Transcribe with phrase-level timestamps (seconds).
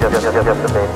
[0.00, 0.94] Just, just, just.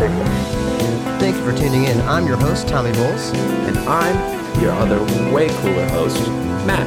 [1.20, 2.00] Thank you for tuning in.
[2.02, 3.30] I'm your host, Tommy Bowles,
[3.68, 4.16] And I'm
[4.62, 5.00] your other
[5.32, 6.18] way cooler host,
[6.66, 6.86] Matt.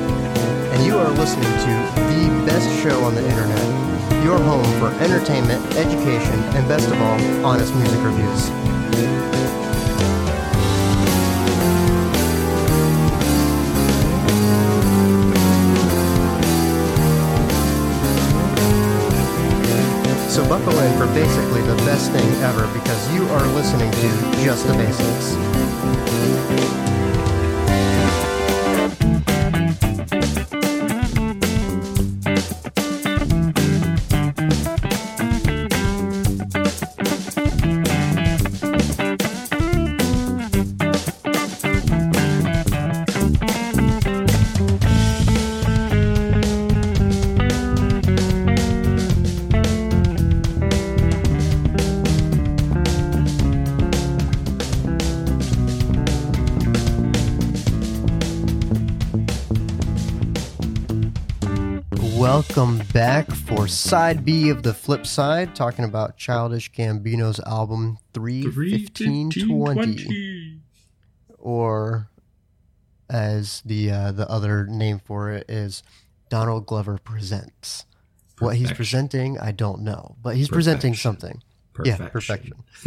[0.74, 4.24] and you are listening to the best show on the internet.
[4.24, 8.50] Your home for entertainment, education, and best of all, honest music reviews.
[20.88, 26.87] In for basically the best thing ever because you are listening to Just the Basics.
[63.68, 70.62] Back side B of the flip side, talking about Childish Gambino's album 31520,
[71.38, 72.10] or
[73.10, 75.82] as the uh, the other name for it is
[76.30, 77.86] Donald Glover presents.
[78.40, 81.02] What he's presenting, I don't know, but he's presenting Perfection.
[81.02, 81.42] something.
[81.84, 82.54] Yeah, perfection.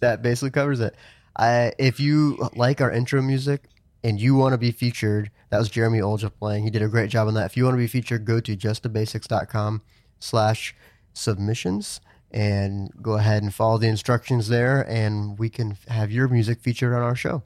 [0.00, 0.96] that basically covers it.
[1.36, 3.62] I, if you like our intro music
[4.02, 6.64] and you want to be featured, that was Jeremy Olja playing.
[6.64, 7.46] He did a great job on that.
[7.46, 9.82] If you want to be featured, go to justthebasics.com
[10.18, 10.74] slash
[11.12, 16.60] submissions and go ahead and follow the instructions there and we can have your music
[16.60, 17.42] featured on our show.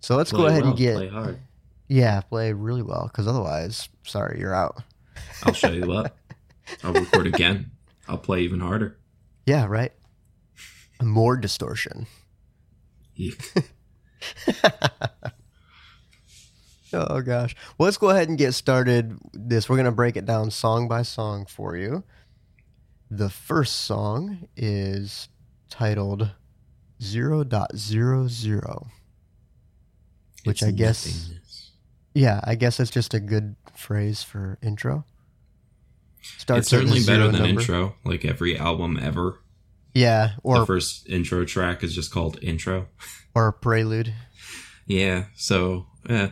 [0.00, 1.38] So let's go ahead well, and get, play hard.
[1.88, 4.82] yeah, play really well because otherwise, sorry, you're out.
[5.42, 6.16] I'll show you up.
[6.84, 7.72] I'll record again.
[8.06, 8.98] I'll play even harder.
[9.46, 9.92] Yeah, right.
[11.02, 12.06] More distortion.
[13.16, 13.42] Eek.
[16.92, 17.54] Oh gosh.
[17.76, 19.18] Well, let's go ahead and get started.
[19.34, 22.02] This we're gonna break it down song by song for you.
[23.10, 25.28] The first song is
[25.68, 26.30] titled
[27.00, 28.86] 0.00.
[30.44, 31.30] Which It's I guess-
[32.14, 35.04] Yeah, I guess it's just a good phrase for intro.
[36.22, 37.60] Starts It's certainly better than number.
[37.60, 37.96] intro.
[38.04, 39.40] Like every album ever.
[39.94, 42.88] Yeah, or the first intro track is just called intro.
[43.34, 44.14] or prelude.
[44.86, 45.24] Yeah.
[45.34, 46.30] So, yeah.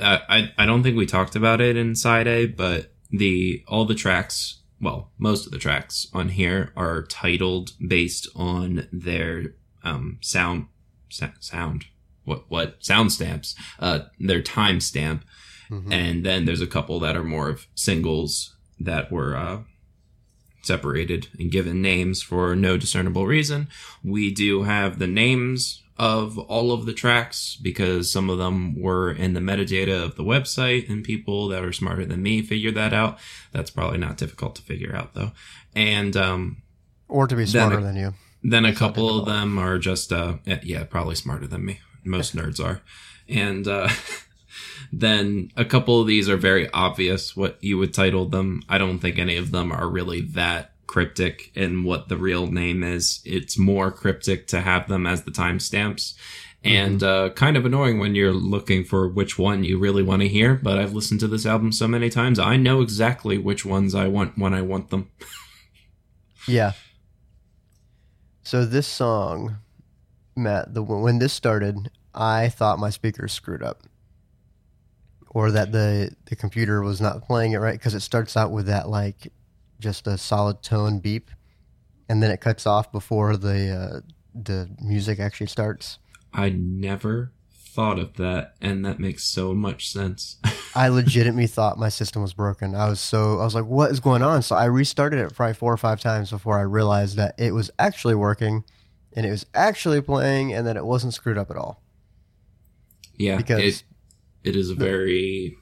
[0.00, 3.94] I, I don't think we talked about it in side A, but the all the
[3.94, 9.54] tracks, well, most of the tracks on here are titled based on their
[9.84, 10.66] um sound
[11.08, 11.84] sa- sound
[12.24, 15.24] what what sound stamps uh their time stamp
[15.70, 15.92] Mhm.
[15.92, 19.62] and then there's a couple that are more of singles that were uh
[20.62, 23.68] separated and given names for no discernible reason.
[24.02, 29.10] We do have the names of all of the tracks because some of them were
[29.12, 32.92] in the metadata of the website and people that are smarter than me figured that
[32.94, 33.18] out.
[33.52, 35.32] That's probably not difficult to figure out though.
[35.74, 36.62] And um
[37.08, 38.14] Or to be smarter it- than you.
[38.42, 41.80] then a That's not couple of them are just uh yeah probably smarter than me.
[42.04, 42.80] Most nerds are.
[43.28, 43.88] And uh
[44.92, 48.62] then a couple of these are very obvious what you would title them.
[48.68, 52.82] I don't think any of them are really that cryptic in what the real name
[52.82, 53.20] is.
[53.24, 56.14] It's more cryptic to have them as the timestamps.
[56.64, 60.28] And uh, kind of annoying when you're looking for which one you really want to
[60.28, 63.96] hear but i've listened to this album so many times i know exactly which ones
[63.96, 65.10] i want when i want them.
[66.48, 66.72] Yeah.
[68.42, 69.58] So this song,
[70.36, 73.82] Matt, the when this started, I thought my speakers screwed up,
[75.34, 78.66] or that the the computer was not playing it right because it starts out with
[78.66, 79.32] that like
[79.80, 81.30] just a solid tone beep,
[82.08, 84.00] and then it cuts off before the uh,
[84.34, 85.98] the music actually starts.
[86.32, 90.36] I never thought of that, and that makes so much sense.
[90.74, 92.74] I legitimately thought my system was broken.
[92.74, 95.54] I was so I was like, "What is going on?" So I restarted it probably
[95.54, 98.64] four or five times before I realized that it was actually working,
[99.14, 101.82] and it was actually playing, and that it wasn't screwed up at all.
[103.16, 103.82] yeah, Because it,
[104.44, 105.56] it is a very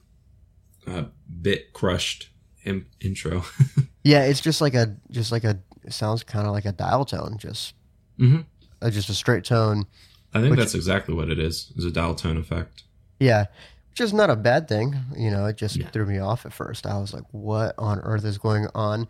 [0.87, 1.05] uh,
[1.43, 2.31] bit crushed
[2.65, 3.45] in- intro.
[4.05, 7.05] yeah, it's just like a just like a it sounds kind of like a dial
[7.05, 7.75] tone, just
[8.19, 8.45] Mhm.
[8.83, 9.87] uh, just a straight tone.
[10.35, 11.73] I think Which- that's exactly what it is.
[11.77, 12.85] Is a dial tone effect.
[13.19, 13.47] Yeah,
[13.91, 14.97] which is not a bad thing.
[15.17, 15.89] You know, it just Yeah.
[15.91, 16.87] threw me off at first.
[16.87, 19.09] I was like, "What on earth is going on?"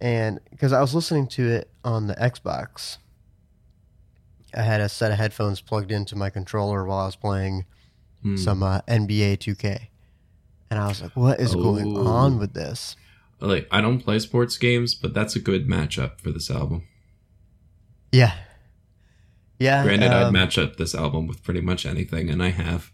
[0.00, 2.98] And because I was listening to it on the Xbox,
[4.54, 7.64] I had a set of headphones plugged into my controller while I was playing
[8.22, 8.36] Hmm.
[8.36, 9.88] some uh, NBA 2K,
[10.70, 12.06] and I was like, "What is going Oh.
[12.06, 12.96] on with this?"
[13.40, 16.82] Like I don't play sports games, but that's a good matchup for this album.
[18.10, 18.34] Yeah,
[19.60, 19.84] yeah.
[19.84, 22.90] Granted, I'd um, match up this album with pretty much anything, and I have.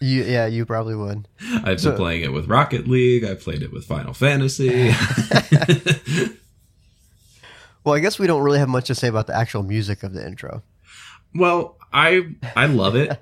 [0.00, 1.26] You, yeah, you probably would.
[1.64, 3.24] I've So- been playing it with Rocket League.
[3.24, 4.92] I played it with Final Fantasy.
[7.84, 10.12] Well, I guess we don't really have much to say about the actual music of
[10.12, 10.62] the intro.
[11.34, 13.18] well, I I love it,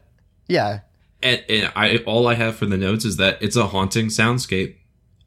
[0.49, 0.81] Yeah.
[1.23, 4.77] And, and I all I have for the notes is that it's a haunting soundscape.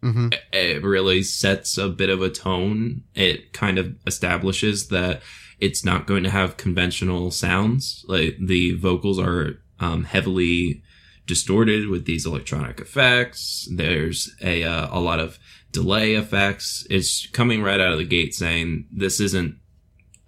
[0.01, 3.03] hmm It really sets a bit of a tone.
[3.15, 5.21] It kind of establishes that
[5.59, 8.05] it's not going to have conventional sounds.
[8.07, 10.83] Like the vocals are um, heavily
[11.25, 13.67] distorted with these electronic effects.
[13.71, 15.37] There's a uh, a lot of
[15.71, 16.87] delay effects.
[16.89, 19.57] It's coming right out of the gate saying this isn't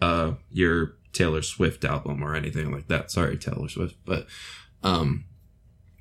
[0.01, 3.09] uh your Taylor Swift album or anything like that.
[3.11, 4.27] Sorry, Taylor Swift, but
[4.83, 5.25] um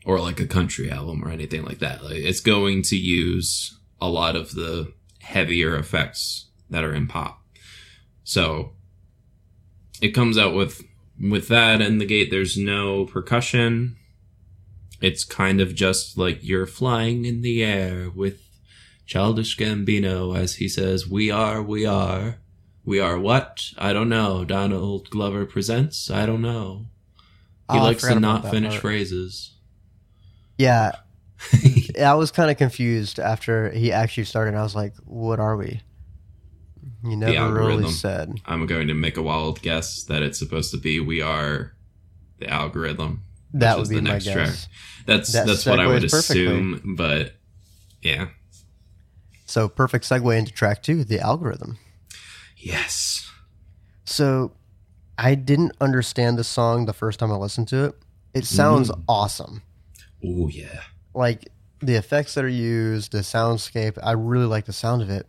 [0.04, 2.02] or like a country album or anything like that.
[2.02, 7.42] Like it's going to use a lot of the heavier effects that are in pop.
[8.24, 8.72] So
[10.00, 10.82] it comes out with
[11.20, 13.96] with that in the gate there's no percussion.
[15.02, 18.40] It's kind of just like you're flying in the air with
[19.06, 22.38] Childish Gambino as he says, "We are, we are,
[22.84, 23.70] we are what?
[23.76, 26.10] I don't know." Donald Glover presents.
[26.10, 26.86] I don't know.
[27.72, 28.82] He Oh, likes to not finish part.
[28.82, 29.52] phrases.
[31.94, 34.54] Yeah, I was kind of confused after he actually started.
[34.54, 35.80] I was like, "What are we?"
[37.02, 38.40] You never really said.
[38.44, 41.72] I'm going to make a wild guess that it's supposed to be "We are
[42.38, 43.22] the algorithm."
[43.54, 44.34] That would be the my next guess.
[44.34, 44.70] track.
[45.06, 46.44] That's That that's what I would perfectly.
[46.46, 47.34] assume, but
[48.02, 48.28] yeah,
[49.46, 51.78] So perfect segue into track two, the algorithm.
[52.56, 53.26] yes,
[54.04, 54.52] So
[55.18, 57.94] I didn't understand the song the first time I listened to it.
[58.34, 59.02] It sounds Mm.
[59.08, 59.62] awesome.
[60.24, 60.80] Oh yeah,
[61.14, 61.48] Like
[61.80, 65.28] the effects that are used, the soundscape, I really like the sound of it.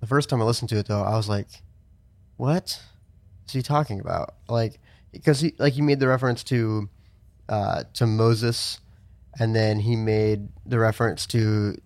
[0.00, 1.48] The first time I listened to it though, I was like,
[2.36, 2.80] "What
[3.46, 4.80] is he talking about?" Like
[5.12, 6.88] because he like he made the reference to
[7.48, 8.80] uh, to Moses,
[9.38, 11.76] and then he made the reference to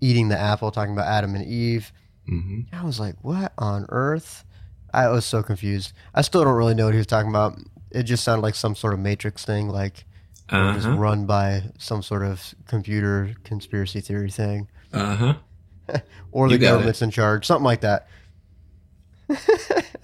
[0.00, 1.92] eating the apple, talking about Adam and Eve.
[2.26, 4.44] hmm I was like, "What on earth?"
[4.92, 5.92] I was so confused.
[6.14, 7.58] I still don't really know what he was talking about.
[7.90, 10.04] It just sounded like some sort of Matrix thing, like
[10.50, 15.34] uh-huh, run by some sort of computer conspiracy theory thing, uh-huh.
[16.32, 18.08] or the government's in charge, something like that.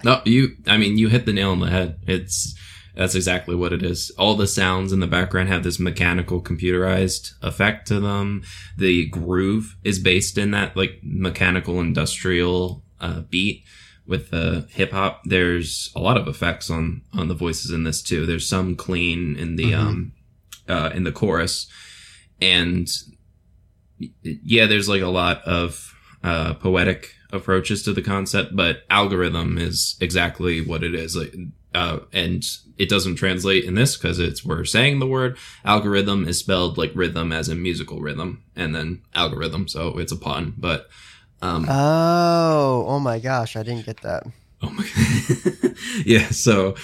[0.03, 0.57] No, you.
[0.65, 1.99] I mean, you hit the nail on the head.
[2.07, 2.55] It's
[2.95, 4.09] that's exactly what it is.
[4.17, 8.41] All the sounds in the background have this mechanical, computerized effect to them.
[8.77, 13.63] The groove is based in that like mechanical, industrial uh, beat
[14.07, 15.21] with the hip hop.
[15.25, 18.25] There's a lot of effects on on the voices in this too.
[18.25, 19.77] There's some clean in the Mhm.
[19.77, 20.11] um
[20.71, 21.67] uh, in the chorus,
[22.41, 22.87] and
[24.23, 29.95] yeah, there's like a lot of uh, poetic approaches to the concept, but algorithm is
[30.01, 31.15] exactly what it is.
[31.15, 31.33] Like,
[31.73, 32.43] uh, and
[32.77, 36.91] it doesn't translate in this because it's we're saying the word algorithm is spelled like
[36.95, 40.53] rhythm as in musical rhythm, and then algorithm, so it's a pun.
[40.57, 40.89] But
[41.41, 44.23] um, Oh, oh my gosh, I didn't get that.
[44.63, 45.75] Oh my god.
[46.05, 46.75] yeah, so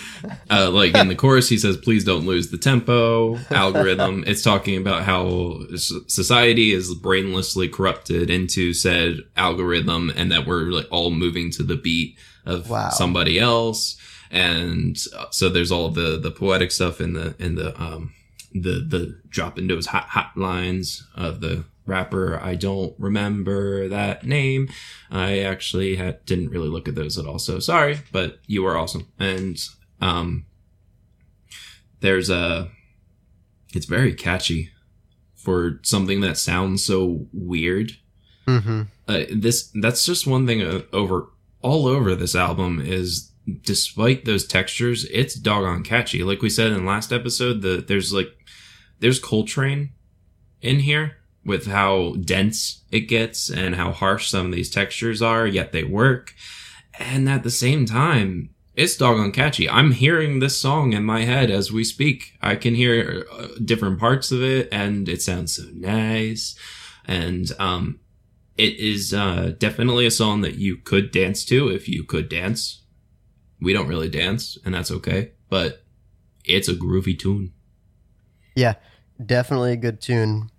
[0.49, 4.23] uh, like in the chorus he says please don't lose the tempo algorithm.
[4.27, 10.87] it's talking about how society is brainlessly corrupted into said algorithm and that we're like
[10.91, 12.89] all moving to the beat of Wow.
[12.89, 13.97] somebody else.
[14.31, 18.13] And uh, so there's all the the poetic stuff in the in the um
[18.53, 22.39] the the drop into those hot hot lines of the rapper.
[22.41, 24.69] I don't remember that name.
[25.09, 27.39] I actually had, didn't really look at those at all.
[27.39, 29.07] So sorry, but you are awesome.
[29.19, 29.57] And
[30.01, 30.45] um,
[32.01, 32.69] there's a,
[33.73, 34.71] it's very catchy
[35.35, 37.93] for something that sounds so weird.
[38.47, 38.83] Mm-hmm.
[39.07, 41.29] Uh, this that's just one thing uh, over
[41.61, 46.23] all over this album is despite those textures, it's doggone catchy.
[46.23, 48.29] Like we said in last episode, the there's like
[48.99, 49.91] there's Coltrane
[50.61, 51.17] in here
[51.47, 55.83] with how dense it gets and how harsh some of these textures are, yet they
[55.83, 56.35] work.
[56.99, 59.67] And at the same time, it's doggone catchy.
[59.69, 62.37] I'm hearing this song in my head as we speak.
[62.41, 66.55] I can hear uh, different parts of it and it sounds so nice.
[67.05, 68.01] And, um,
[68.57, 72.83] it is, uh, definitely a song that you could dance to if you could dance.
[73.61, 75.83] We don't really dance and that's okay, but
[76.43, 77.53] it's a groovy tune.
[78.53, 78.73] Yeah,
[79.23, 80.49] definitely a good tune.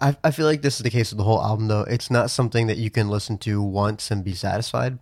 [0.00, 1.82] I, I feel like this is the case with the whole album, though.
[1.82, 4.98] It's not something that you can listen to once and be satisfied.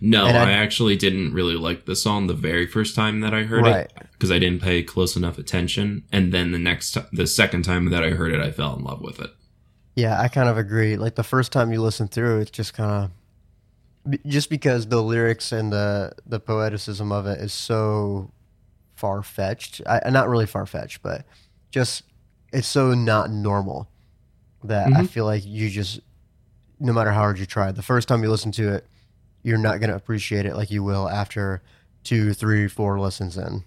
[0.00, 3.44] No, I, I- actually didn't really like the song the very first time that I
[3.44, 3.86] heard Right.
[3.86, 6.04] it because I didn't pay close enough attention.
[6.12, 8.84] And then the next, ti- the second time that I heard it, I fell in
[8.84, 9.30] love with it.
[9.96, 10.96] Yeah, I kind of agree.
[10.96, 13.10] Like the first time you listen through, it's just kind
[14.10, 18.30] of just because the lyrics and the the poeticism of it is so
[18.96, 19.80] far fetched.
[19.86, 21.24] Not really far fetched, but
[21.70, 22.02] just
[22.52, 23.88] it's so not normal
[24.64, 25.08] that I Mhm.
[25.08, 26.00] feel like you just
[26.80, 28.86] no matter how hard you try, the first time you listen to it,
[29.42, 31.62] you're not going to appreciate it like you will after
[32.02, 33.62] two, three, four listens in.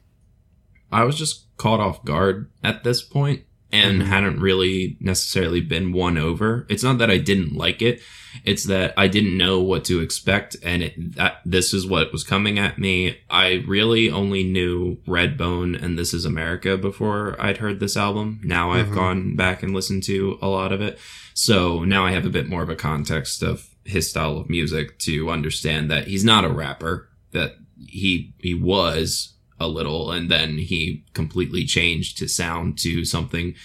[0.91, 4.05] I was just caught off guard at this point and Mhm.
[4.05, 6.65] hadn't really necessarily been won over.
[6.69, 8.01] It's not that I didn't like it;
[8.43, 12.23] it's that I didn't know what to expect, and it, that this is what was
[12.23, 13.17] coming at me.
[13.29, 18.39] I really only knew Redbone and This Is America before I'd heard this album.
[18.43, 18.95] Now I've Mhm.
[18.95, 20.97] gone back and listened to a lot of it,
[21.33, 24.99] so now I have a bit more of a context of his style of music
[24.99, 27.09] to understand that he's not a rapper.
[27.31, 33.55] That he he was a little and then he completely changed his sound to something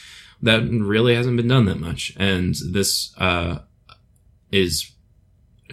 [0.40, 3.58] that really hasn't been done that much and this uh
[4.52, 4.92] is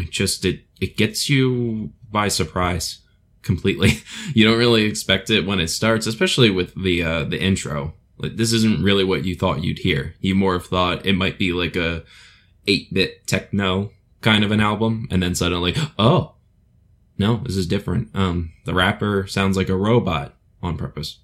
[0.09, 3.00] just it it gets you by surprise
[3.41, 4.01] completely.
[4.33, 7.93] You don't really expect it when it starts especially with the uh the intro.
[8.17, 10.15] Like this isn't really what you thought you'd hear.
[10.19, 12.03] You more have thought it might be like a
[12.67, 16.36] 8-bit techno kind of an album and then suddenly oh
[17.19, 18.09] no, this is different.
[18.15, 21.19] Um, the rapper sounds like a robot on purpose,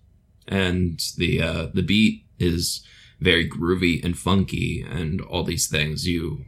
[0.45, 2.85] and the uh, the beat is
[3.21, 6.05] very groovy and funky, and all these things.
[6.05, 6.45] You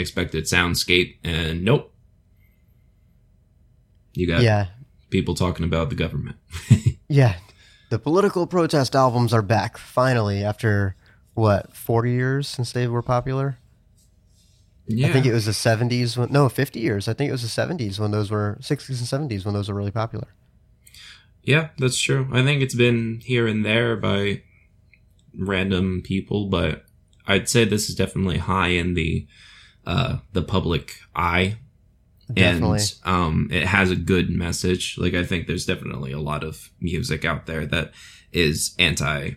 [0.00, 1.92] expected soundscape, and nope.
[4.14, 4.66] You got Yeah.
[5.10, 6.36] people talking about the government.
[7.12, 7.34] Yeah.
[7.90, 10.94] The political protest albums are back finally after
[11.34, 13.58] what, 40 years since they were popular?
[14.86, 17.08] Yeah, I think it was the 70s when no, 50 years.
[17.08, 19.74] I think it was the 70s when those were 60s and 70s when those were
[19.74, 20.28] really popular.
[21.42, 22.28] Yeah, that's true.
[22.32, 24.42] I think it's been here and there by
[25.36, 26.84] random people, but
[27.26, 29.26] I'd say this is definitely high in the
[29.86, 31.56] uh the public eye.
[32.32, 32.78] Definitely.
[32.80, 34.96] And um it has a good message.
[34.98, 37.92] Like I think there's definitely a lot of music out there that
[38.32, 39.32] is anti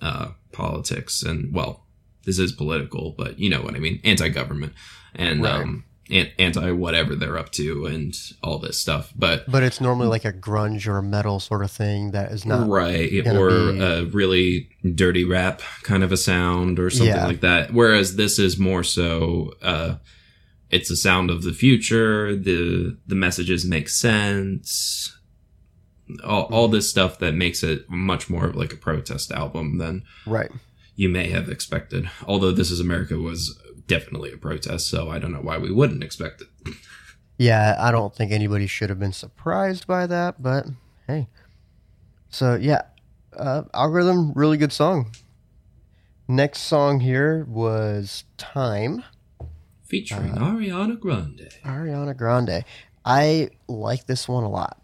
[0.00, 1.86] uh politics and well,
[2.24, 4.74] this is political, but you know what I mean, anti-government
[5.14, 5.54] and Right.
[5.62, 9.12] um anti whatever they're up to and all this stuff.
[9.16, 12.46] But but it's normally like a grunge or a metal sort of thing that is
[12.46, 17.26] not right or be- a really dirty rap kind of a sound or something Yeah.
[17.26, 19.96] like that whereas this is more so uh
[20.70, 25.12] it's a sound of the future the the messages make sense
[26.24, 30.04] all, all this stuff that makes it much more of like a protest album than
[30.24, 30.50] right.
[30.94, 35.32] you may have expected although this is america was definitely a protest so i don't
[35.32, 36.48] know why we wouldn't expect it
[37.38, 40.64] Yeah, I don't think anybody should have been surprised by that, but
[41.06, 41.28] hey.
[42.30, 42.82] So yeah,
[43.36, 45.12] uh, algorithm, really good song.
[46.28, 49.04] Next song here was "Time,"
[49.84, 52.64] featuring Uh, ariana grande Ariana Grande.
[53.04, 54.80] I like this one a lot.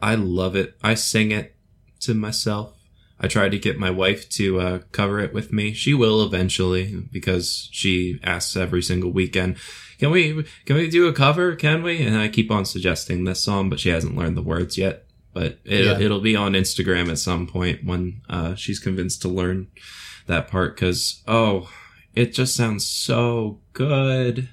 [0.00, 0.76] I love it.
[0.80, 1.56] I sing it
[2.00, 2.72] to myself.
[3.24, 5.72] I tried to get my wife to uh, cover it with me.
[5.72, 9.56] She will eventually because she asks every single weekend,
[9.98, 11.56] "Can we can we do a cover?
[11.56, 14.76] Can we?" And I keep on suggesting this song, but she hasn't learned the words
[14.76, 15.06] yet.
[15.32, 15.98] But it, Yeah.
[15.98, 19.68] it'll be on Instagram at some point when uh, she's convinced to learn
[20.26, 20.76] that part.
[20.76, 21.70] Because oh,
[22.14, 24.50] it just sounds so good.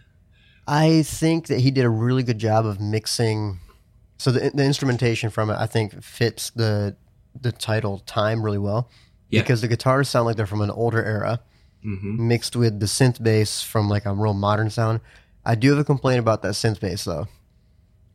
[0.65, 3.59] I think that he did a really good job of mixing.
[4.17, 6.95] So the, the instrumentation from it, I think, fits the
[7.39, 8.89] the title "Time" really well
[9.29, 9.41] Yeah.
[9.41, 11.41] because the guitars sound like they're from an older era.
[11.83, 14.99] hmm mixed with the synth bass from like a real modern sound.
[15.43, 17.27] I do have a complaint about that synth bass though.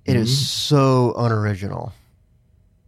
[0.04, 0.35] It is Mhm.
[0.44, 1.92] so unoriginal.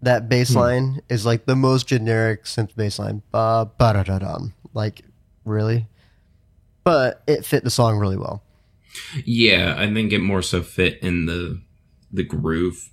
[0.03, 0.59] That bass Hmm.
[0.59, 3.23] line is like the most generic synth bass line.
[3.33, 4.55] Ba ba da da dum.
[4.73, 5.03] Like
[5.45, 5.89] really,
[6.85, 8.45] but it fit the song really well.
[9.25, 11.61] Yeah, I think it more so fit in the
[12.13, 12.91] the groove,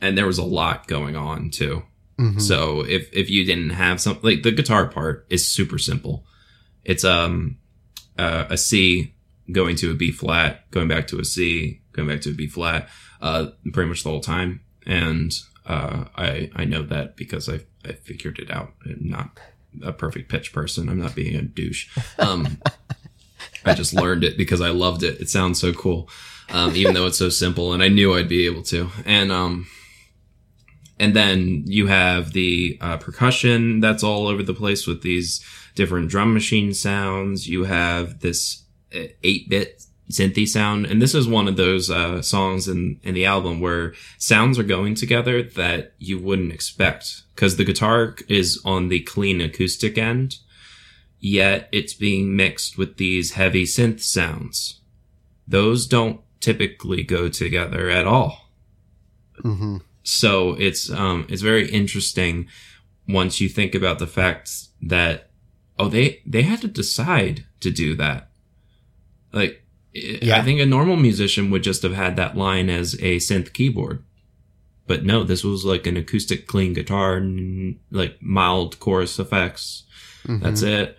[0.00, 1.84] and there was a lot going on too.
[2.18, 2.40] Mhm.
[2.40, 6.24] So if if you didn't have some like the guitar part is super simple.
[6.84, 7.56] It's um
[8.18, 9.14] uh, a C
[9.50, 12.46] going to a B flat, going back to a C, going back to a B
[12.46, 12.88] flat,
[13.20, 14.60] uh, pretty much the whole time.
[14.86, 15.32] And
[15.66, 18.72] uh, I I know that because I I figured it out.
[18.86, 19.38] I'm not
[19.82, 20.88] a perfect pitch person.
[20.88, 21.88] I'm not being a douche.
[22.18, 22.58] Um,
[23.64, 25.20] I just learned it because I loved it.
[25.20, 26.08] It sounds so cool,
[26.50, 28.90] um, even though it's so simple, and I knew I'd be able to.
[29.04, 29.66] And um,
[30.98, 36.08] and then you have the uh, percussion that's all over the place with these different
[36.08, 37.48] drum machine sounds.
[37.48, 42.68] You have this eight bit synthy sound, and this is one of those uh, songs
[42.68, 47.64] in in the album where sounds are going together that you wouldn't expect because the
[47.64, 50.36] guitar is on the clean acoustic end.
[51.20, 54.80] yet it's being mixed with these heavy synth sounds.
[55.48, 58.50] Those don't typically go together at all.
[59.42, 62.46] hmm So it's um it's very interesting
[63.08, 64.50] once you think about the fact
[64.82, 65.30] that
[65.78, 68.30] oh they they had to decide to do that.
[69.32, 69.62] Like
[69.96, 70.38] I- Yeah.
[70.38, 74.04] I think a normal musician would just have had that line as a synth keyboard.
[74.86, 79.84] But no, this was like an acoustic clean guitar and like mild chorus effects.
[80.26, 80.98] That's it.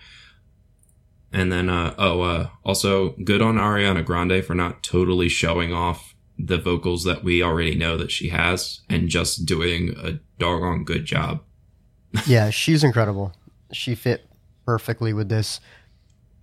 [1.31, 6.14] And then, uh, oh, uh, also good on Ariana Grande for not totally showing off
[6.37, 11.05] the vocals that we already know that she has and just doing a doggone good
[11.05, 11.41] job.
[12.27, 13.33] yeah, she's incredible.
[13.71, 14.25] She fit
[14.65, 15.59] perfectly with this.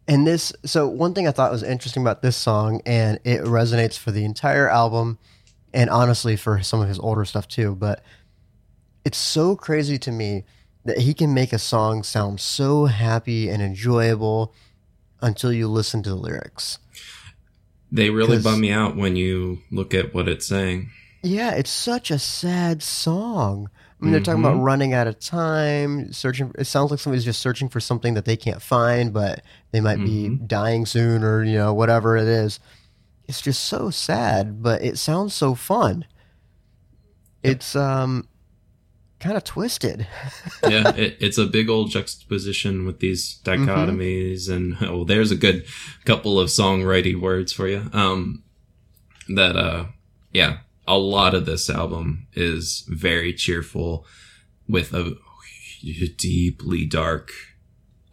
[0.09, 3.97] And this, so one thing I thought was interesting about this song, and it resonates
[3.97, 5.19] for the entire album,
[5.73, 8.03] and honestly for some of his older stuff too, but
[9.05, 10.45] it's so crazy to me
[10.85, 14.53] that he can make a song sound so happy and enjoyable
[15.21, 16.79] until you listen to the lyrics.
[17.93, 20.91] They really bum me out when you look at what it's saying.
[21.23, 23.69] Yeah, it's such a sad song.
[24.01, 24.65] I mean, they're talking about Mhm.
[24.65, 26.51] running out of time, searching.
[26.59, 30.03] It sounds like somebody's just searching for something that they can't find, but they might
[30.03, 30.49] be Mhm.
[30.49, 32.59] dying soon, or you know, whatever it is.
[33.29, 36.05] It's just so sad, but it sounds so fun.
[37.43, 38.27] It's um,
[39.23, 40.07] kind of twisted.
[40.69, 45.65] yeah, it, it's a big old juxtaposition with these dichotomies, and oh, there's a good
[46.05, 47.89] couple of songwriting words for you.
[47.93, 48.43] Um,
[49.29, 49.87] that uh,
[50.33, 54.05] yeah, a lot of this album is very cheerful,
[54.69, 55.17] with a
[56.17, 57.31] deeply dark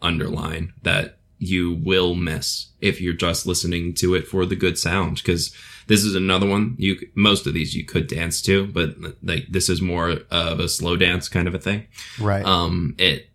[0.02, 5.16] underline that you will miss if you're just listening to it for the good sound
[5.16, 5.54] because
[5.90, 8.88] this is another one you most of these you could dance to but
[9.22, 11.80] like this is more of a slow dance kind of a thing
[12.18, 12.44] Right.
[12.44, 13.26] um, it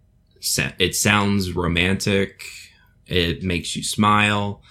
[0.80, 2.44] it sounds romantic.
[3.08, 4.62] It makes you smile.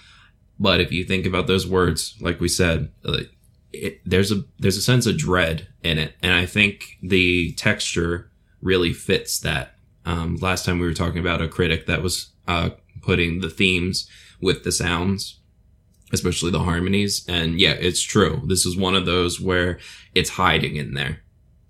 [0.57, 3.29] But if you think about those words, like we said, like,
[3.73, 8.31] it, there's a there's a sense of dread in it, and I think the texture
[8.61, 9.75] really fits that.
[10.05, 12.69] Um, last time we were talking about a critic that was uh,
[13.01, 15.39] putting the themes with the sounds,
[16.11, 18.41] especially the harmonies, and yeah, it's true.
[18.45, 19.79] This is one of those where
[20.13, 21.21] it's hiding in there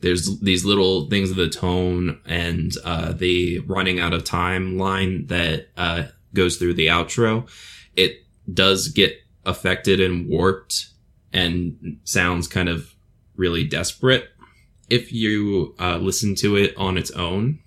[0.06, 5.26] there's these little things of the tone and uh, the running out of time line
[5.26, 7.50] that uh, goes through the outro.
[7.96, 10.90] It does get affected and warped
[11.34, 12.94] and sounds kind of
[13.36, 14.30] really desperate
[14.92, 17.60] if you uh, listen to it on its own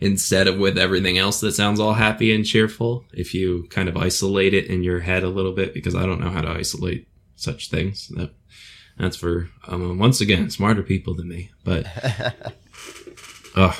[0.00, 3.04] instead of with everything else that sounds all happy and cheerful.
[3.12, 6.20] If you kind of isolate it in your head a little bit, because I don't
[6.20, 8.08] know how to isolate such things.
[8.08, 8.32] That
[8.98, 11.50] that's for um, once again smarter people than me.
[11.64, 11.86] But
[13.56, 13.74] uh,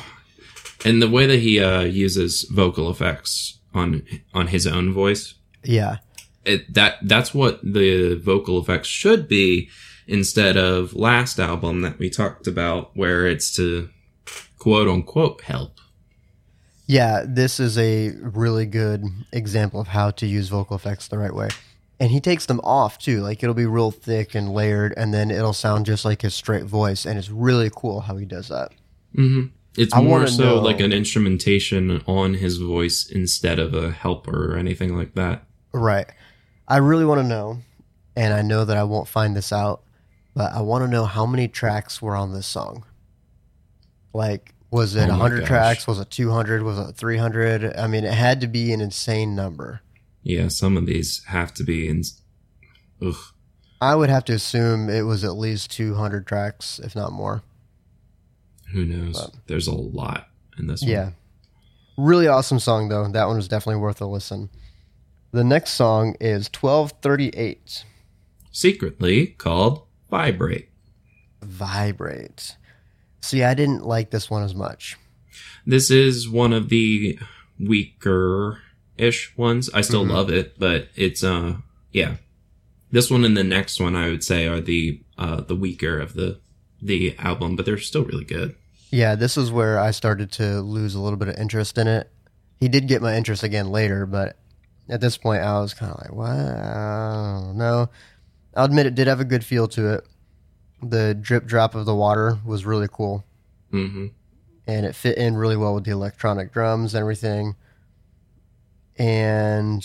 [0.85, 5.99] and the way that he uh, uses vocal effects on on his own voice, yeah.
[6.45, 9.69] it, that that's what the vocal effects should be
[10.07, 13.89] instead of last album that we talked about, where it's to
[14.59, 15.79] quote unquote help.
[16.87, 21.35] Yeah, this is a really good example of how to use vocal effects the right
[21.35, 21.49] way.
[21.99, 23.21] And he takes them off too.
[23.21, 26.65] Like it'll be real thick and layered, and then it'll sound just like his straight
[26.65, 27.07] voice.
[27.07, 28.73] And it's really cool how he does that.
[29.15, 29.45] hmm
[29.79, 34.53] It's I more so know- like an instrumentation on his voice instead of a helper
[34.53, 35.45] or anything like that.
[35.73, 36.07] Right.
[36.69, 37.59] I really want to know,
[38.17, 39.83] and I know that I won't find this out,
[40.35, 42.85] but I want to know how many tracks were on this song.
[44.13, 45.49] Like, was it Oh 100 gosh.
[45.49, 45.87] tracks?
[45.87, 46.63] Was it 200?
[46.65, 47.77] Was it 300?
[47.77, 49.81] I mean, it had to be an insane number.
[50.25, 52.03] Yeah, some of these have to be in.
[53.01, 53.15] Ugh.
[53.81, 57.43] I would have to assume it was at least 200 tracks, if not more.
[58.73, 59.21] Who knows?
[59.21, 60.91] But- There's a lot in this one.
[60.91, 61.11] Yeah.
[61.97, 63.07] Really awesome song, though.
[63.07, 64.51] That one was definitely worth a listen.
[65.31, 67.85] The next song is 1238
[68.51, 70.69] Secretly called Vibrate.
[71.43, 72.57] Vibrate.
[73.25, 74.97] See, I didn't like this one as much.
[75.67, 77.19] This is one of the
[77.59, 78.59] weaker
[78.99, 79.71] ish ones.
[79.73, 80.11] I still Mhm.
[80.11, 81.57] love it, but it's uh
[81.91, 82.17] yeah.
[82.93, 86.15] This one and the next one I would say are the uh the weaker of
[86.15, 86.39] the
[86.83, 88.55] the album, but they're still really good.
[88.91, 92.11] Yeah, this is where I started to lose a little bit of interest in it.
[92.61, 94.37] He did get my interest again later, but
[94.89, 97.55] at this point, I was kind of like, "What?
[97.57, 97.89] no.
[98.57, 100.07] I'll admit it did have a good feel to it.
[100.89, 103.25] The drip drop of the water was really cool,
[103.71, 104.07] hmm
[104.67, 107.55] and it fit in really well with the electronic drums and everything.
[108.97, 109.85] And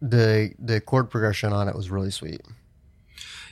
[0.00, 2.40] the the chord progression on it was really sweet.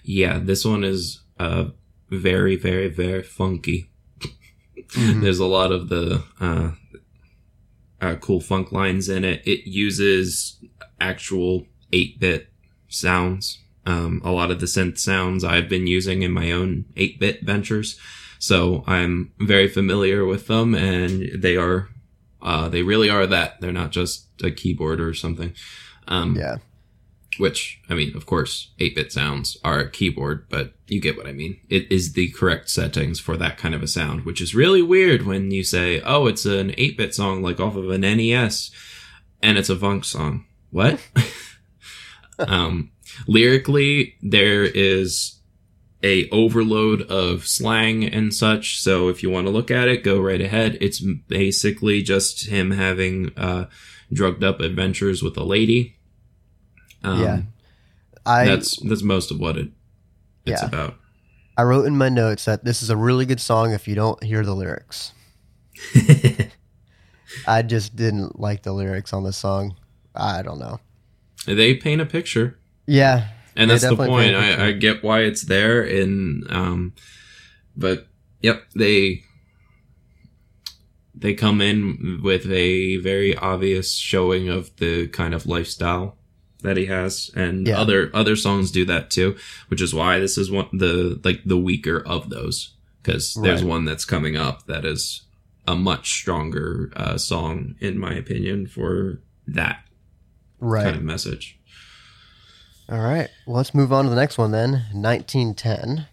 [0.03, 1.67] Yeah, this one is uh
[2.11, 3.91] very, very, very funky.
[4.91, 5.21] Mhm.
[5.23, 6.73] There's a lot of the uh
[8.01, 9.43] uh, cool funk lines in it.
[9.47, 10.57] It uses
[11.01, 12.49] actual 8 bit
[12.89, 13.59] sounds.
[13.87, 17.43] Um, a lot of the synth sounds I've been using in my own 8 bit
[17.43, 17.99] ventures.
[18.39, 21.89] So I'm very familiar with them and they are,
[22.43, 23.61] uh, they really are that.
[23.61, 25.53] They're not just a keyboard or something.
[26.09, 26.57] Um, Yeah.
[27.39, 31.33] which I mean, of course, 8-bit sounds are a keyboard, but you get what I
[31.33, 31.59] mean.
[31.71, 35.25] It is the correct settings for that kind of a sound, which is really weird
[35.25, 38.71] when you say, "Oh, it's an 8-bit song like off of an NES
[39.43, 41.01] and it's a funk song." What?
[42.41, 42.91] um
[43.27, 45.37] lyrically there is
[46.03, 50.19] a overload of slang and such, so if you want to look at it, go
[50.21, 50.79] right ahead.
[50.81, 53.67] It's basically just him having uh
[54.13, 55.97] drugged up adventures with a lady.
[57.03, 57.43] Um, Yeah.
[58.27, 59.69] I that's that's most of what it
[60.47, 60.69] it's Yeah.
[60.69, 60.97] about.
[61.57, 64.23] I wrote in my notes that this is a really good song if you don't
[64.25, 65.13] hear the lyrics.
[67.47, 69.77] I just didn't like the lyrics on the song.
[70.15, 70.81] I don't know.
[71.47, 72.59] they paint a picture,
[72.91, 73.29] Yeah.
[73.57, 74.11] and that's the point.
[74.11, 74.63] paint a picture.
[74.63, 76.93] I, I get why it's there, and um,
[77.77, 78.07] but
[78.43, 79.23] yep, they
[81.15, 86.17] they come in with a very obvious showing of the kind of lifestyle
[86.63, 87.79] that he has and Yeah.
[87.81, 89.37] other other songs do that too
[89.69, 93.87] which is why this is one the like the weaker of those because there's one
[93.87, 95.23] that's coming up that is
[95.67, 99.85] a much stronger uh, song in my opinion for that
[100.63, 100.85] Right.
[100.85, 101.59] kind of message
[102.91, 103.29] All right.
[103.47, 104.85] Well, let's move on to the next one then.
[104.93, 106.07] 1910.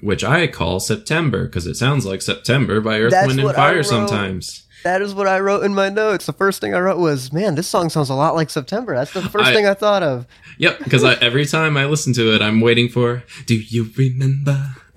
[0.00, 3.56] which i call september because it sounds like september by earth That's wind and what
[3.58, 3.84] I fire wrote.
[3.86, 6.24] sometimes That is what I wrote in my notes.
[6.24, 9.12] The first thing I wrote was, "Man, this song sounds a lot like September." That's
[9.12, 10.26] the first I- thing I thought of.
[10.56, 14.58] yep because every time i listen to it i'm waiting for do you remember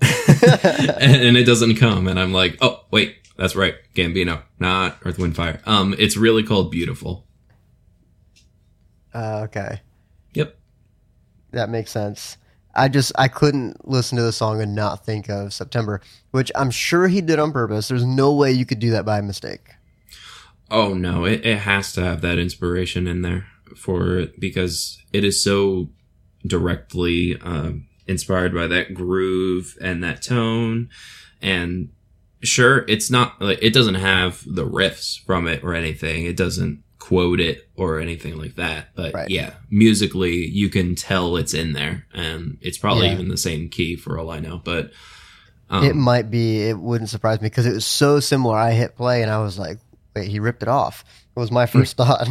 [1.00, 5.18] and, and it doesn't come and i'm like oh wait that's right gambino not earth
[5.18, 7.26] wind fire um it's really called beautiful
[9.14, 9.80] Uh, okay.
[11.54, 12.36] That makes sense.
[12.74, 16.00] I just I couldn't listen to the song and not think of September,
[16.32, 17.88] which I'm sure he did on purpose.
[17.88, 19.70] There's no way you could do that by mistake.
[20.70, 25.42] oh no it, it has to have that inspiration in there for because it is
[25.42, 25.88] so
[26.46, 30.88] directly um, inspired by that groove and that tone
[31.42, 31.90] and
[32.42, 36.82] sure it's not like it doesn't have the riffs from it or anything it doesn't
[37.08, 39.28] quote it or anything like that but Right.
[39.28, 43.12] yeah musically you can tell it's in there and it's probably Yeah.
[43.14, 44.90] even the same key for all i know but
[45.70, 46.62] um, it might be.
[46.68, 48.54] It wouldn't surprise me because it was so similar.
[48.56, 49.78] I hit play and I was like,
[50.14, 52.28] "Wait, he ripped it off." It was my first thought.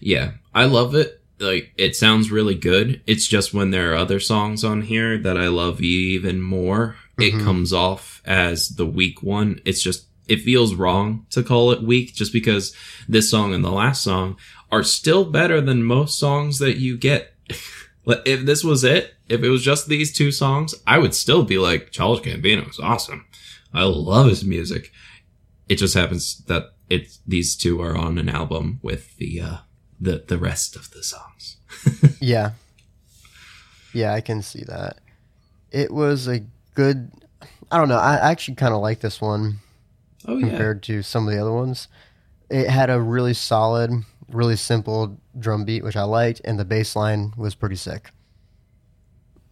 [0.00, 1.20] Yeah, I love it.
[1.38, 3.00] Like it sounds really good.
[3.06, 7.26] It's just when there are other songs on here that I love even more, Mhm.
[7.40, 9.60] it comes off as the weak one.
[9.64, 12.74] It's just it feels wrong to call it weak just because
[13.08, 14.36] this song and the last song
[14.70, 17.34] are still better than most songs that you get.
[18.26, 21.58] If this was it, if it was just these two songs, I would still be
[21.58, 23.24] like Charles Gambino is awesome.
[23.72, 24.90] I love his music.
[25.68, 29.56] It just happens that it's these two are on an album with the uh
[30.00, 31.58] the the rest of the songs.
[32.20, 32.52] yeah,
[33.92, 34.98] yeah, I can see that.
[35.70, 36.40] It was a
[36.74, 37.12] good.
[37.70, 37.98] I don't know.
[37.98, 39.60] I actually kind of like this one.
[40.26, 40.48] Oh yeah.
[40.48, 41.88] compared to some of the other ones.
[42.50, 43.90] It had a really solid,
[44.28, 48.10] really simple drum beat, which I liked, and the bass line was pretty sick.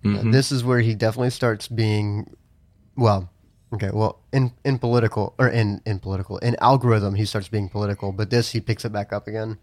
[0.05, 0.33] Mhm.
[0.33, 2.37] This is where he definitely starts being,
[2.97, 3.31] well,
[3.73, 8.13] okay, well, in in political or in in political in algorithm, he starts being political,
[8.13, 9.59] but this he picks it back up again.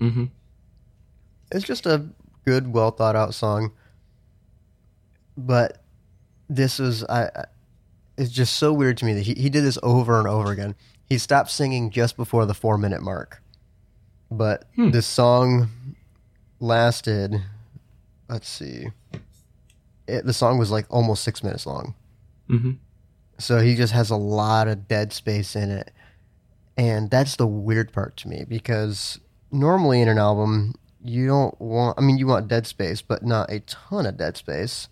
[0.00, 0.30] Mhm.
[1.52, 2.06] It's just a
[2.44, 3.72] good, well thought out song.
[5.36, 5.82] But
[6.48, 7.44] this is I.
[8.18, 10.74] It's just so weird to me that he, he did this over and over again.
[11.08, 13.42] He stopped singing just before the four minute mark.
[14.30, 14.90] But Hmm.
[14.90, 15.70] this song
[16.60, 17.40] lasted,
[18.28, 18.88] let's see,
[20.06, 21.94] it, the song was like almost six minutes long.
[22.50, 22.78] Mhm.
[23.38, 25.92] So he just has a lot of dead space in it.
[26.76, 29.18] And that's the weird part to me because
[29.50, 33.50] normally in an album, you don't want, I mean, you want dead space, but not
[33.50, 34.88] a ton of dead space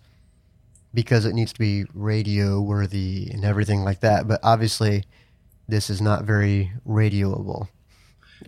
[0.97, 4.27] because it needs to be radio worthy and everything like that.
[4.27, 5.03] But obviously,
[5.67, 7.67] this is not very radioable.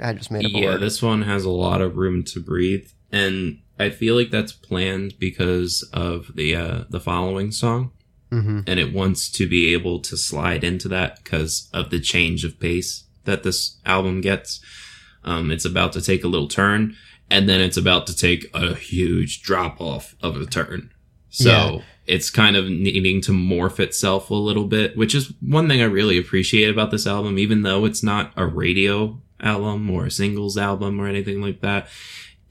[0.01, 3.59] I just made a Yeah, this one has a lot of room to breathe, and
[3.77, 7.91] I feel like that's planned because of the uh the following song,
[8.31, 12.43] hmm and it wants to be able to slide into that because of the change
[12.43, 14.59] of pace that this album gets.
[15.23, 16.95] Um, it's about to take a little turn,
[17.29, 20.89] and then it's about to take a huge drop off of a turn.
[21.29, 21.81] So Yeah.
[22.15, 25.85] it's kind of needing to morph itself a little bit, which is one thing I
[25.85, 30.57] really appreciate about this album, even though it's not a radio album or a singles
[30.57, 31.87] album or anything like that.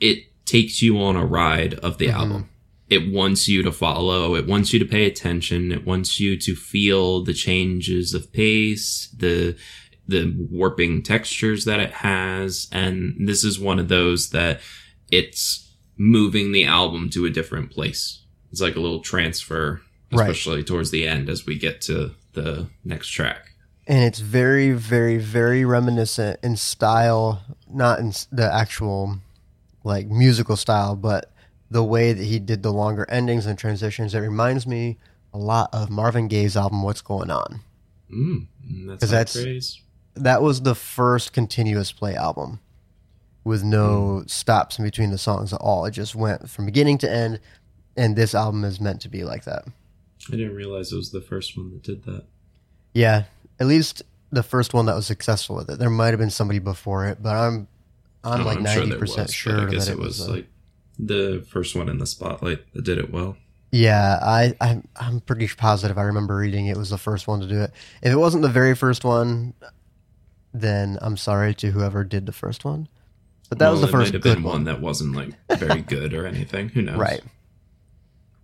[0.01, 2.12] It takes you on a ride of the Mhm.
[2.12, 2.49] album.
[2.88, 6.55] It wants you to follow, it wants you to pay attention, it wants you to
[6.55, 9.57] feel the changes of pace, the
[10.11, 14.59] the warping textures that it has, and this is one of those that
[15.11, 18.21] it's moving the album to a different place.
[18.51, 19.81] It's like a little transfer,
[20.13, 20.23] Right.
[20.31, 23.53] especially towards the end as we get to the next track.
[23.87, 29.19] and it's very, very, very reminiscent in style, not in the actual
[29.83, 31.33] like musical style, but
[31.71, 34.15] the way that he did the longer endings and transitions.
[34.15, 34.99] It reminds me
[35.33, 37.61] a lot of Marvin Gaye's album "What's Going On."
[38.13, 38.47] Mm,
[38.87, 39.81] that's that's- praise.
[40.15, 42.59] That was the first continuous play album
[43.45, 45.85] with no stops in between the songs at all.
[45.87, 47.41] It just went from beginning to end,
[47.99, 49.65] and this album is meant to be like that.
[50.29, 52.25] I didn't realize it was the first one that did that.
[52.95, 53.25] Yeah,
[53.61, 55.79] at least the first one that was successful with it.
[55.79, 57.69] There might have been somebody before it, but I'm
[58.25, 60.47] I'm Oh, like ninety there percent was, sure, I guess that it was uh, like
[60.99, 63.37] the first one in the spotlight that did it well.
[63.71, 65.99] Yeah, I I'm, I'm pretty positive.
[65.99, 67.73] I remember reading it was the first one to do it.
[68.03, 69.55] If it wasn't the very first one,
[70.53, 72.89] then I'm sorry to whoever did the first one.
[73.49, 75.35] But that was the it might first have good been one, one that wasn't like
[75.59, 76.69] very good or anything.
[76.71, 76.99] Who knows?
[76.99, 77.23] right?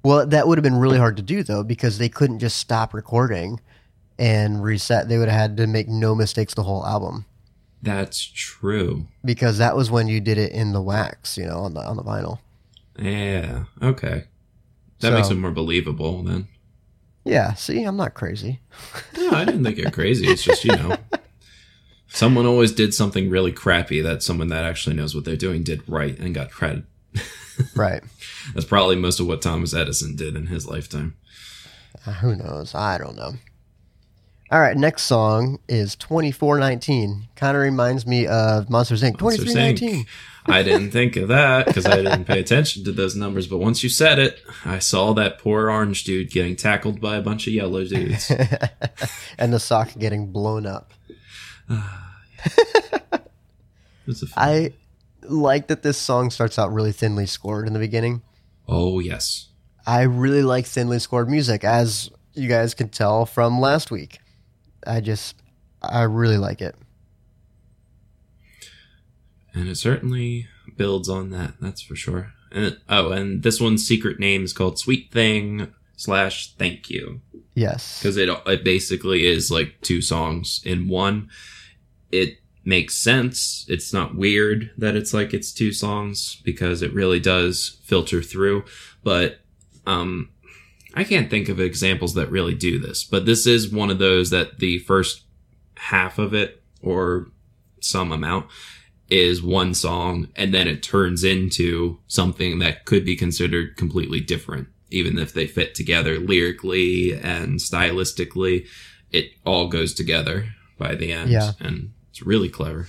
[0.05, 2.93] Well, that would have been really hard to do though because they couldn't just stop
[2.95, 3.61] recording
[4.19, 5.09] and reset.
[5.09, 7.25] They would have had to make no mistakes the whole album
[7.83, 9.07] That's true.
[9.25, 11.97] because that was when you did it in the wax, you know, on the on
[11.97, 12.39] the vinyl.
[12.99, 13.65] Yeah.
[13.83, 14.25] Okay.
[15.01, 16.49] That So- makes it more believable then.
[17.27, 18.61] Yeah, see, I'm not crazy.
[19.17, 20.27] No, I didn't think you're crazy.
[20.29, 20.95] It's just, you know,
[22.09, 25.83] someone always did something really crappy that someone that actually knows what they're doing did
[25.89, 26.85] right and got credit.
[27.75, 28.03] right.
[28.53, 31.17] That's probably most of what Thomas Edison did in his lifetime.
[32.07, 32.75] Uh, who knows?
[32.75, 33.33] I don't know.
[34.51, 37.29] All right, next song is 2419.
[37.35, 39.21] Kind of reminds me of Monsters Inc.
[39.21, 40.07] Monsters, 2319.
[40.47, 43.47] I didn't think of that because I didn't pay attention to those numbers.
[43.47, 47.23] But once you said it, I saw that poor orange dude getting tackled by a
[47.23, 48.31] bunch of yellow dudes.
[49.39, 50.93] and the sock getting blown up.
[54.07, 54.73] It's a fun- I
[55.23, 58.21] like that this song starts out really thinly scored in the beginning.
[58.69, 59.49] Oh, yes.
[59.87, 64.19] I really like thinly scored music, as you guys can tell from last week.
[64.87, 65.37] I just,
[65.83, 66.75] I really like it.
[69.53, 72.33] And it certainly builds on that, that's for sure.
[72.51, 77.21] And oh, and this one's secret name is called Sweet Thing slash Thank You.
[77.55, 78.01] Yes.
[78.01, 81.29] because it it basically is like two songs in one.
[82.11, 83.67] It makes sense.
[83.69, 88.65] It's not weird that it's like it's two songs because it really does filter through.
[89.03, 89.41] But
[89.87, 90.31] um,
[90.95, 93.05] I can't think of examples that really do this.
[93.05, 95.25] But this is one of those that the first
[95.77, 97.29] half of it or
[97.81, 98.47] some amount
[99.11, 104.67] is one song and then it turns into something that could be considered completely different
[104.91, 108.67] even if they fit together lyrically and stylistically
[109.11, 110.47] it all goes together
[110.79, 111.53] by the end Yeah.
[111.61, 112.87] and it's really clever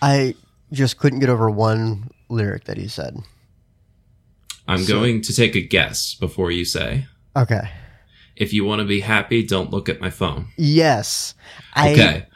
[0.00, 0.36] I
[0.72, 3.16] just couldn't get over one lyric that he said.
[4.68, 7.06] i'm So- going to take a guess before you say
[7.36, 7.68] Okay.
[8.36, 11.34] if you want to be happy don't look at my phone Yes.
[11.74, 12.26] I okay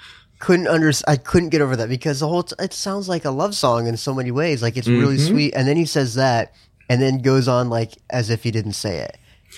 [0.41, 3.31] couldn't under I couldn't get over that because the whole t- it sounds like a
[3.31, 4.61] love song in so many ways.
[4.61, 5.29] Like it's really Mhm.
[5.29, 6.53] sweet, and then he says that,
[6.91, 9.17] and then goes on like as if he didn't say it,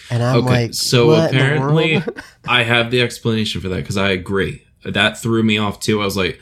[0.08, 2.02] and I'm okay like, so what in the apparently
[2.46, 4.62] i have the explanation for that because i agree
[4.94, 6.00] that threw me off too.
[6.00, 6.40] I was like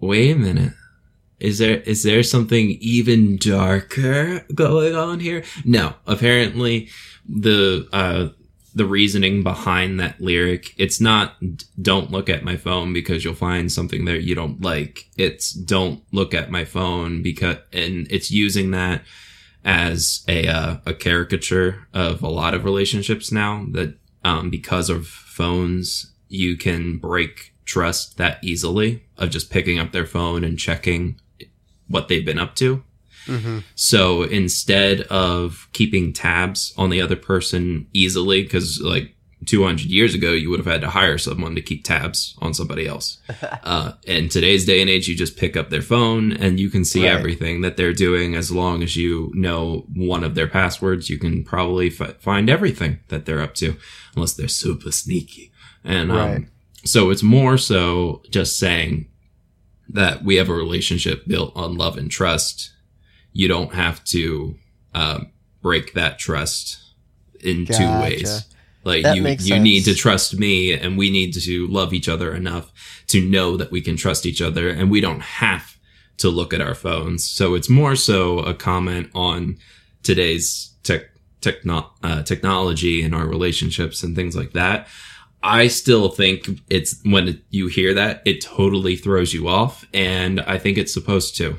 [0.00, 0.72] wait a minute.
[1.38, 5.44] Is there is there something even darker going on here?
[5.64, 6.88] No apparently
[7.28, 8.28] the uh
[8.74, 11.34] the reasoning behind that lyric it's not
[11.80, 15.08] don't look at my phone because you'll find something there you don't like.
[15.16, 19.02] It's don't look at my phone because and it's using that
[19.64, 25.06] as a uh, a caricature of a lot of relationships now that um, because of
[25.06, 31.16] phones you can break trust that easily of just picking up their phone and checking
[31.88, 32.82] what they've been up to
[33.26, 33.62] Mhm.
[33.76, 39.14] so instead of keeping tabs on the other person easily, because like
[39.46, 42.86] 200 years ago, you would have had to hire someone to keep tabs on somebody
[42.86, 43.18] else.
[43.62, 46.84] uh, in today's day and age, you just pick up their phone and you can
[46.84, 47.12] see Right.
[47.12, 48.34] everything that they're doing.
[48.34, 52.98] As long as you know one of their passwords, you can probably fi- find everything
[53.08, 53.76] that they're up to,
[54.16, 55.52] unless they're super sneaky.
[55.84, 56.46] And um, Right.
[56.84, 59.08] So it's more so just saying
[59.88, 62.72] that we have a relationship built on love and trust
[63.32, 64.56] you don't have to
[64.94, 65.30] um,
[65.62, 66.78] break that trust
[67.40, 68.46] in two ways.
[68.84, 72.34] Like That you, you need to trust me, and we need to love each other
[72.34, 72.72] enough
[73.08, 75.78] to know that we can trust each other, and we don't have
[76.18, 77.28] to look at our phones.
[77.28, 79.56] So it's more so a comment on
[80.02, 81.02] today's tech,
[81.40, 84.88] techno, uh, technology and our relationships and things like that.
[85.42, 89.84] I still think it's when you hear that, it totally throws you off.
[89.92, 91.56] And I think it's supposed to.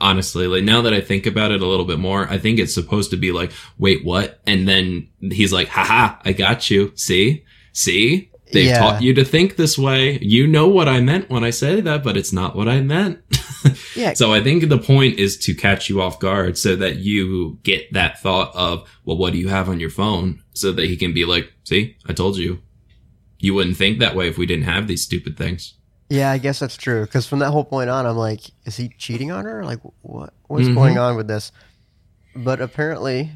[0.00, 2.74] Honestly, like now that I think about it a little bit more, I think it's
[2.74, 4.40] supposed to be like, wait, what?
[4.44, 6.90] And then he's like, haha, I got you.
[6.96, 7.44] See?
[7.72, 8.32] See?
[8.52, 8.78] They've Yeah.
[8.80, 10.18] taught you to think this way.
[10.20, 13.20] You know what I meant when I said that, but it's not what I meant.
[13.96, 14.12] Yeah.
[14.12, 17.92] So I think the point is to catch you off guard so that you get
[17.94, 20.40] that thought of, well, what do you have on your phone?
[20.54, 22.60] So that he can be like, see, I told you.
[23.38, 25.74] You wouldn't think that way if we didn't have these stupid things.
[26.08, 27.02] Yeah, I guess that's true.
[27.04, 29.64] Because from that whole point on, I'm like, is he cheating on her?
[29.64, 30.32] Like, what?
[30.46, 30.74] What's Mhm.
[30.74, 31.50] going on with this?
[32.34, 33.32] But apparently,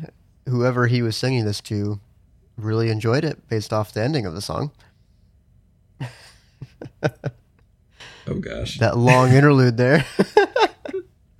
[0.48, 2.00] whoever he was singing this to
[2.56, 4.70] really enjoyed it based off the ending of the song.
[8.26, 8.78] Oh gosh.
[8.78, 10.04] That long interlude there.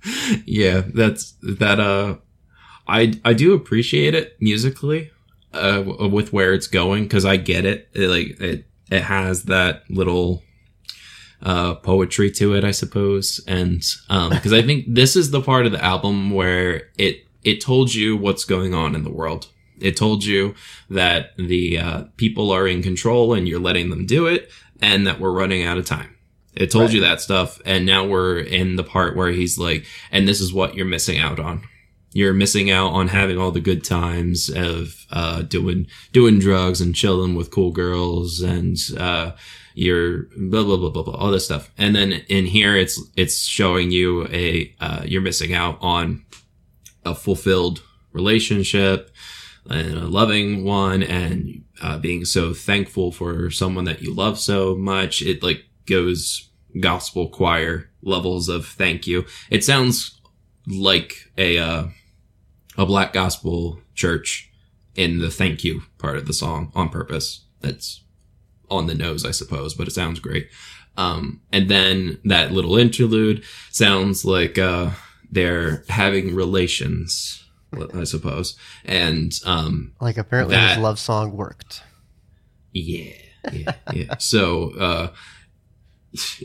[0.45, 1.79] yeah, that's that.
[1.79, 2.17] Uh,
[2.87, 5.11] I I do appreciate it musically,
[5.53, 7.89] uh, with where it's going because I get it.
[7.93, 8.07] it.
[8.07, 10.43] Like it, it has that little
[11.43, 15.65] uh poetry to it, I suppose, and um, because I think this is the part
[15.65, 19.47] of the album where it it told you what's going on in the world.
[19.79, 20.53] It told you
[20.91, 25.19] that the uh, people are in control and you're letting them do it, and that
[25.19, 26.15] we're running out of time.
[26.53, 26.93] It told Right.
[26.95, 30.53] you that stuff, and now we're in the part where he's like, and this is
[30.53, 31.63] what you're missing out on.
[32.13, 36.95] You're missing out on having all the good times of uh, doing doing drugs and
[36.95, 39.31] chilling with cool girls, and uh,
[39.73, 41.71] you're blah blah blah blah blah all this stuff.
[41.77, 46.25] And then in here, it's it's showing you a uh, you're missing out on
[47.05, 47.81] a fulfilled
[48.13, 49.11] relationship
[49.69, 54.75] and a loving one and uh, being so thankful for someone that you love so
[54.75, 60.19] much it like goes gospel choir levels of thank you it sounds
[60.67, 61.83] like a uh,
[62.77, 64.49] a black gospel church
[64.95, 68.03] in the thank you part of the song on purpose that's
[68.69, 70.47] on the nose i suppose but it sounds great
[70.97, 74.89] um, and then that little interlude sounds like uh,
[75.31, 77.43] they're having relations
[77.95, 81.81] i suppose and um, like, apparently, That- his love song worked.
[82.73, 83.13] yeah,
[83.53, 84.15] yeah, yeah.
[84.19, 85.07] So, uh,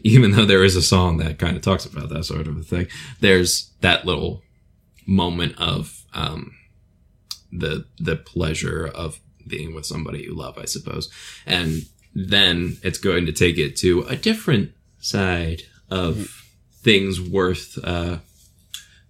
[0.05, 2.63] even though there is a song that kind of talks about that sort of a
[2.63, 2.87] thing,
[3.21, 4.43] there's that little
[5.07, 6.57] moment of um,
[7.53, 11.09] the the pleasure of being with somebody you love, I suppose,
[11.47, 11.83] and
[12.15, 16.45] then it's going to take it to a different side of
[16.83, 18.19] things worth uh,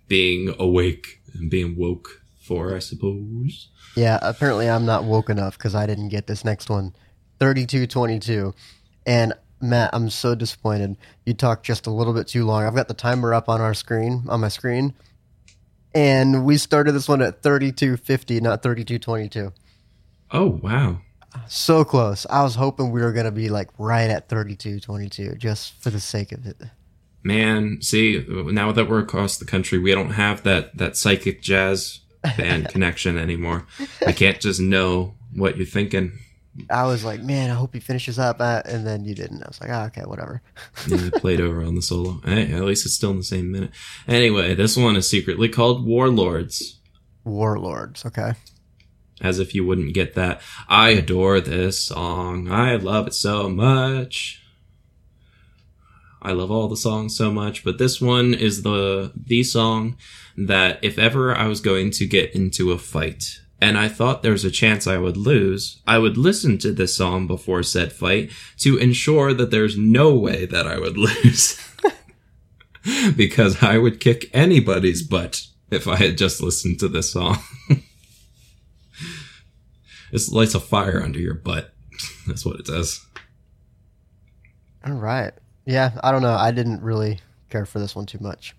[0.08, 3.68] being awake and being woke for, I suppose.
[3.96, 6.94] Yeah, apparently, I'm not woke enough because I didn't get this next one
[7.38, 8.54] 32 22.
[9.06, 10.96] And Matt, I'm so disappointed.
[11.24, 12.64] You talked just a little bit too long.
[12.64, 14.94] I've got the timer up on our screen, on my screen.
[15.96, 19.50] And we started this one at 32.50, not 32.22.
[20.30, 20.98] Oh wow.
[21.48, 22.26] So close.
[22.28, 25.98] I was hoping we were going to be like right at 32.22 just for the
[25.98, 26.60] sake of it.
[27.22, 32.00] Man, see, now that we're across the country, we don't have that that psychic jazz
[32.36, 33.66] band connection anymore.
[34.06, 36.18] I can't just know what you're thinking.
[36.70, 38.40] I was like, man, I hope he finishes up.
[38.40, 39.42] Uh, and then you didn't.
[39.42, 40.42] I was like, oh, okay, whatever.
[40.92, 42.20] I played over on the solo.
[42.24, 43.70] Hey, at least it's still in the same minute.
[44.08, 46.80] Anyway, this one is secretly called Warlords.
[47.24, 48.04] Warlords.
[48.06, 48.32] Okay.
[49.20, 50.40] As if you wouldn't get that.
[50.68, 52.50] I adore this song.
[52.50, 54.42] I love it so much.
[56.22, 59.96] I love all the songs so much, but this one is the the song
[60.36, 64.32] that if ever I was going to get into a fight and I thought there
[64.32, 68.30] was a chance I would lose, I would listen to this song before said fight
[68.58, 71.60] to ensure that there's no way that I would lose.
[73.16, 77.38] because I would kick anybody's butt if I had just listened to this song.
[80.12, 81.72] It lights a fire under your butt.
[82.26, 83.04] That's what it does.
[84.86, 85.32] All right.
[85.64, 86.34] Yeah, I don't know.
[86.34, 87.20] I didn't really
[87.50, 88.54] care for this one too much.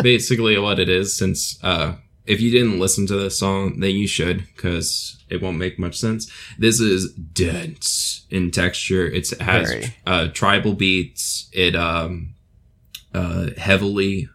[0.00, 1.96] Basically, what it is, since uh,
[2.26, 5.96] if you didn't listen to this song, then you should, because it won't make much
[5.96, 6.30] sense.
[6.58, 9.06] This is dense in texture.
[9.06, 11.48] It's, it has uh, tribal beats.
[11.52, 12.34] It um,
[13.14, 14.28] uh, heavily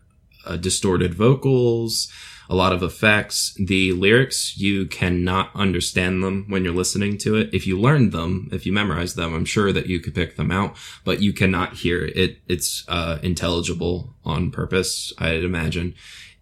[0.45, 2.11] uh, distorted vocals.
[2.49, 3.55] A lot of effects.
[3.57, 7.49] The lyrics, you cannot understand them when you're listening to it.
[7.53, 10.51] If you learned them, if you memorized them, I'm sure that you could pick them
[10.51, 10.75] out,
[11.05, 12.39] but you cannot hear it.
[12.49, 15.95] It's uh, intelligible on purpose, I'd imagine.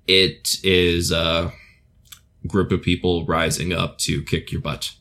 [0.10, 1.54] It is a
[2.48, 4.96] group of people rising up to kick your butt.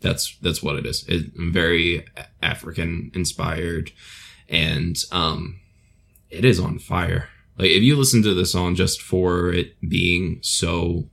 [0.00, 1.04] That's that's what it is.
[1.06, 2.06] It's very
[2.42, 3.92] African inspired,
[4.48, 5.60] and um,
[6.30, 7.28] it is on fire.
[7.58, 11.10] Like if you listen to the song just for it being so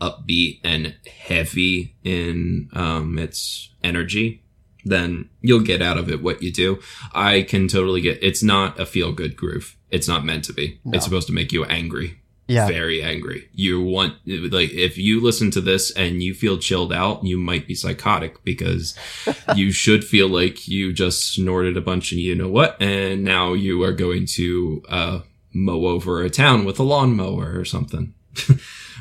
[0.00, 0.94] upbeat and
[1.26, 4.44] heavy in um, its energy,
[4.84, 6.78] then you'll get out of it what you do.
[7.12, 8.22] I can totally get.
[8.22, 9.76] It's not a feel good groove.
[9.90, 10.78] It's not meant to be.
[10.84, 10.94] No.
[10.94, 12.19] It's supposed to make you angry
[12.50, 12.66] Yeah.
[12.66, 13.48] very angry.
[13.52, 17.66] You want like if you listen to this and you feel chilled out, you might
[17.66, 18.96] be psychotic because
[19.54, 23.52] you should feel like you just snorted a bunch of you know what, and now
[23.52, 25.20] you are going to uh,
[25.52, 28.14] mow over a town with a lawnmower or something.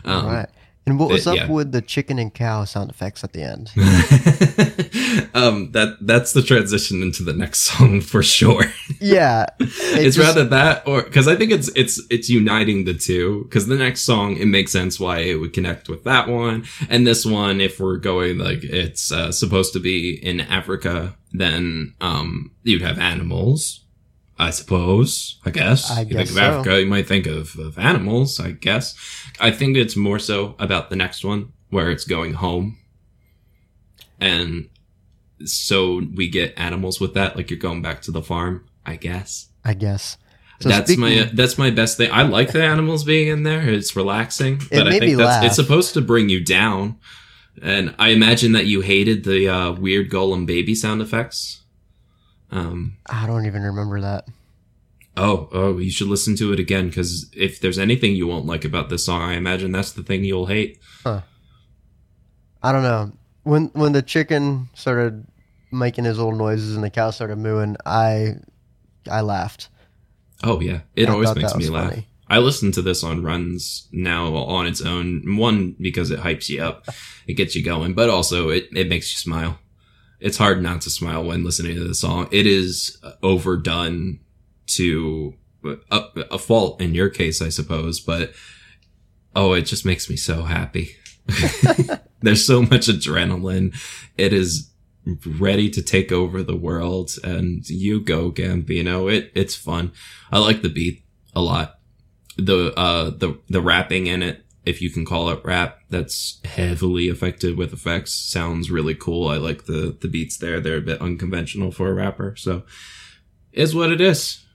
[0.05, 0.49] um, right.
[0.89, 1.47] And what was up yeah.
[1.47, 3.71] with the chicken and cow sound effects at the end?
[5.35, 8.65] um, that that's the transition into the next song for sure.
[8.99, 9.45] yeah.
[9.59, 9.69] it
[10.05, 13.67] it's just- rather that or because I think it's it's it's uniting the two because
[13.67, 17.25] the next song it makes sense why it would connect with that one and this
[17.25, 22.81] one if we're going like it's uh, supposed to be in Africa then um you'd
[22.81, 23.81] have animals
[24.39, 26.41] I suppose I guess I you guess think of so.
[26.41, 28.95] Africa you might think of, of animals I guess
[29.39, 32.77] I think it's more so about the next one where it's going home
[34.19, 34.69] and
[35.45, 39.47] so we get animals with that like you're going back to the farm I guess
[39.63, 40.17] I guess.
[40.61, 42.09] So that's speaking- my that's my best thing.
[42.11, 43.61] I like the animals being in there.
[43.69, 45.43] It's relaxing, but I think that's laugh.
[45.45, 46.97] it's supposed to bring you down.
[47.61, 51.61] And I imagine that you hated the uh, weird golem baby sound effects.
[52.51, 52.97] Um.
[53.09, 54.27] I don't even remember that.
[55.17, 58.63] Oh, oh, you should listen to it again because if there's anything you won't like
[58.63, 60.79] about this song, I imagine that's the thing you'll hate.
[61.05, 63.11] I don't know.
[63.43, 65.25] When when the chicken started
[65.71, 68.35] making his little noises and the cow started mooing, I
[69.09, 69.69] I laughed.
[70.43, 71.89] Oh yeah, it I always makes me laugh.
[71.89, 72.07] funny.
[72.27, 75.37] I listen to this on runs now on its own.
[75.37, 76.87] One because it hypes you up,
[77.27, 79.59] it gets you going, but also it it makes you smile.
[80.19, 82.27] It's hard not to smile when listening to the song.
[82.31, 84.19] It is overdone
[84.67, 85.33] to
[85.91, 88.33] a, a fault in your case, I suppose, but
[89.35, 90.95] oh, it just makes me so happy.
[92.21, 93.75] There's so much adrenaline.
[94.17, 94.71] It is
[95.25, 99.11] ready to take over the world and you go Gambino.
[99.11, 99.91] It it's fun.
[100.31, 101.03] I like the beat
[101.33, 101.79] a lot.
[102.37, 107.09] The uh the the rapping in it, if you can call it rap, that's heavily
[107.09, 108.13] affected with effects.
[108.13, 109.27] Sounds really cool.
[109.27, 110.59] I like the the beats there.
[110.59, 112.35] They're a bit unconventional for a rapper.
[112.35, 112.63] So
[113.53, 114.45] is what it is.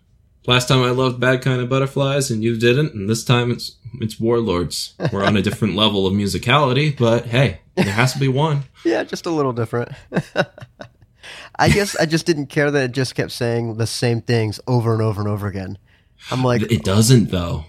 [0.46, 3.76] Last time I loved Bad Kind of Butterflies and you didn't, and this time it's
[4.00, 4.94] it's Warlords.
[5.12, 8.64] We're on a different level of musicality, but hey, there has to be one.
[8.84, 9.92] Yeah, just a little different.
[11.58, 14.92] I guess I just didn't care that it just kept saying the same things over
[14.92, 15.78] and over and over again.
[16.30, 17.64] I'm like, it doesn't though.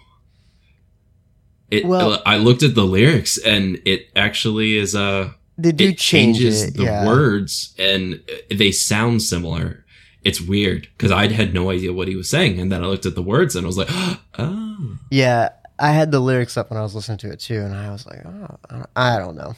[1.72, 1.86] It.
[1.86, 6.38] Well- I looked at the lyrics and it actually is uh they do it change
[6.38, 6.74] changes it.
[6.78, 7.06] the yeah.
[7.06, 9.84] words and they sound similar.
[10.24, 13.06] It's weird because I had no idea what he was saying, and then I looked
[13.06, 13.90] at the words and I was like,
[14.40, 17.76] "Oh, Yeah, I had the lyrics up when I was listening to it too, and
[17.76, 19.56] I was like, oh, I don't- know.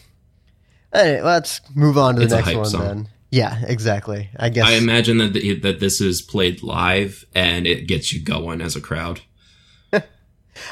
[0.93, 2.81] Anyway, let's move on to the It's a next one song.
[2.81, 3.07] then.
[3.31, 4.29] Yeah, exactly.
[4.37, 4.65] I guess.
[4.67, 8.75] I imagine that the, that this is played live and it gets you going as
[8.75, 9.21] a crowd.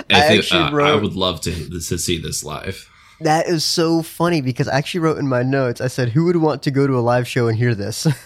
[0.09, 2.89] I, think, actually uh, I would love to to see this live.
[3.21, 5.81] that is so funny because I actually wrote in my notes.
[5.81, 8.07] I said, "Who would want to go to a live show and hear this?"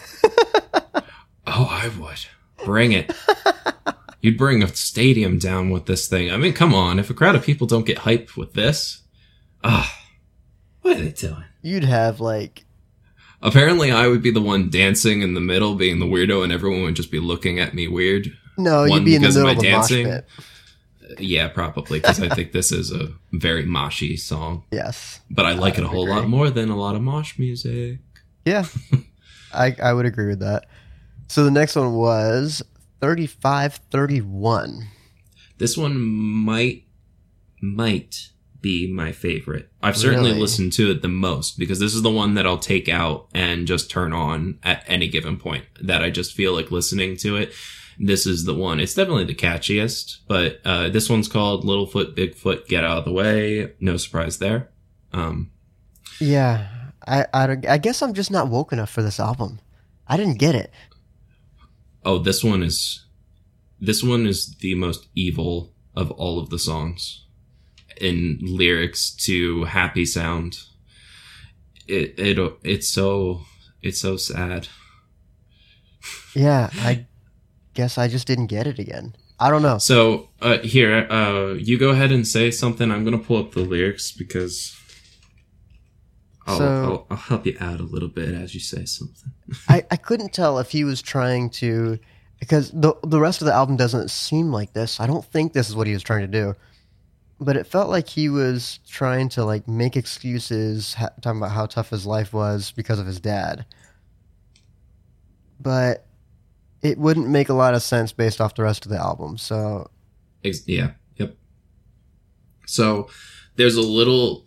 [1.52, 2.26] Oh, I would
[2.64, 3.12] bring it.
[4.22, 6.30] You'd bring a stadium down with this thing.
[6.32, 7.00] I mean, come on!
[7.00, 9.02] If a crowd of people don't get hyped with this,
[9.64, 9.92] ah,
[10.82, 11.44] what are they doing?
[11.64, 12.66] You'd have like,
[13.42, 16.84] Apparently, I would be the one dancing in the middle, being the weirdo, and everyone
[16.84, 18.32] would just be looking at me weird.
[18.58, 20.06] no, One, you'd be in the of middle of my the mosh dancing.
[20.06, 20.26] pit.
[21.18, 25.20] Yeah, probably because I think this is a very moshy song, Yes.
[25.32, 26.16] but I like I it a whole agree.
[26.16, 28.00] lot more than a lot of mosh music.
[28.46, 28.66] Yeah,
[29.54, 30.66] I I would agree with that.
[31.28, 32.62] So the next one was
[33.02, 34.88] thirty-five thirty-one.
[35.58, 36.84] This one might
[37.62, 38.30] might
[38.62, 39.70] be my favorite.
[39.82, 40.42] I've certainly Really?
[40.42, 43.66] listened to it the most because this is the one that I'll take out and
[43.68, 47.54] just turn on at any given point that I just feel like listening to it.
[48.02, 48.80] This is the one.
[48.80, 53.12] It's definitely the catchiest, but uh, this one's called Littlefoot Bigfoot Get Out of the
[53.12, 53.74] Way.
[53.82, 54.70] No surprise there.
[55.12, 55.52] Um,
[56.22, 56.68] Yeah,
[57.06, 59.60] I, I I guess I'm just not woke enough for this album.
[60.08, 60.72] I didn't get it.
[62.06, 63.06] oh, this one is
[63.82, 67.26] this one is the most evil of all of the songs
[68.00, 70.60] in lyrics to happy sound.
[71.88, 73.42] It it it's so
[73.82, 74.70] it's so sad.
[76.36, 77.08] Yeah, I
[77.74, 79.16] guess I just didn't get it again.
[79.40, 79.78] I don't know.
[79.78, 82.92] So uh, here, uh, you go ahead and say something.
[82.92, 84.76] I'm gonna pull up the lyrics because
[86.46, 89.32] I'll, So- I'll, help you out a little bit as you say something.
[89.70, 92.00] I, I couldn't tell if he was trying to
[92.40, 95.00] because the the rest of the album doesn't seem like this.
[95.00, 96.56] I don't think this is what he was trying to do.
[97.42, 101.66] But it felt like he was trying to like make excuses ha- talking about how
[101.68, 103.66] tough his life was because of his dad.
[105.62, 106.06] But
[106.82, 109.38] it wouldn't make a lot of sense based off the rest of the album.
[109.38, 109.90] So
[110.66, 110.92] yeah.
[111.18, 111.36] Yep.
[112.66, 113.10] So
[113.56, 114.46] there's a little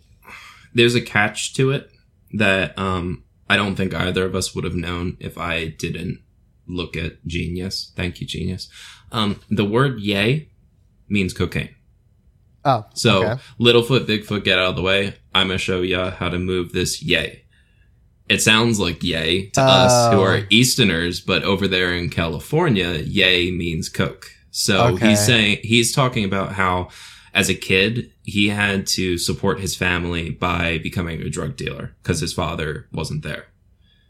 [0.73, 1.89] there's a catch to it
[2.33, 6.21] that um I don't think either of us would have known if I didn't
[6.67, 7.91] look at Genius.
[7.95, 8.69] Thank you, Genius.
[9.11, 10.49] Um the word yay
[11.07, 11.75] means cocaine.
[12.65, 13.41] oh So okay.
[13.59, 15.15] Littlefoot, Bigfoot, get out of the way.
[15.35, 17.42] I'm gonna show ya how to move this yay.
[18.33, 20.23] It sounds like yay to us who Oh.
[20.23, 24.31] are Easterners, but over there in California, yay means coke.
[24.51, 25.09] So Okay.
[25.09, 26.89] he's saying he's talking about how
[27.33, 32.19] as a kid he had to support his family by becoming a drug dealer because
[32.19, 33.45] his father wasn't there.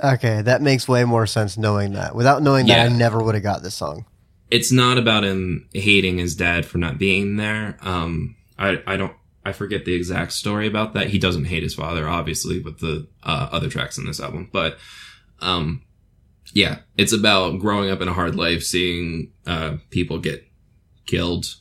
[0.03, 2.13] okay, that makes way more sense knowing that.
[2.15, 4.05] Without knowing that, I never would have got this song.
[4.51, 7.77] It's not about him hating his dad for not being there.
[7.81, 9.13] Um, I I don't
[9.45, 11.09] I forget the exact story about that.
[11.09, 14.77] He doesn't hate his father, obviously, with the uh, other tracks in this album, but
[15.39, 15.83] um,
[16.53, 20.47] yeah, it's about growing up in a hard life, seeing uh, people get
[21.05, 21.55] killed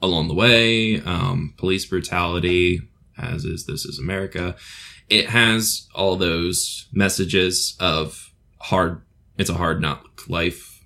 [0.00, 2.80] along the way, um, police brutality,
[3.16, 4.56] as is This Is America.
[5.08, 9.02] It has all those messages of hard.
[9.38, 10.84] It's a hard knock life.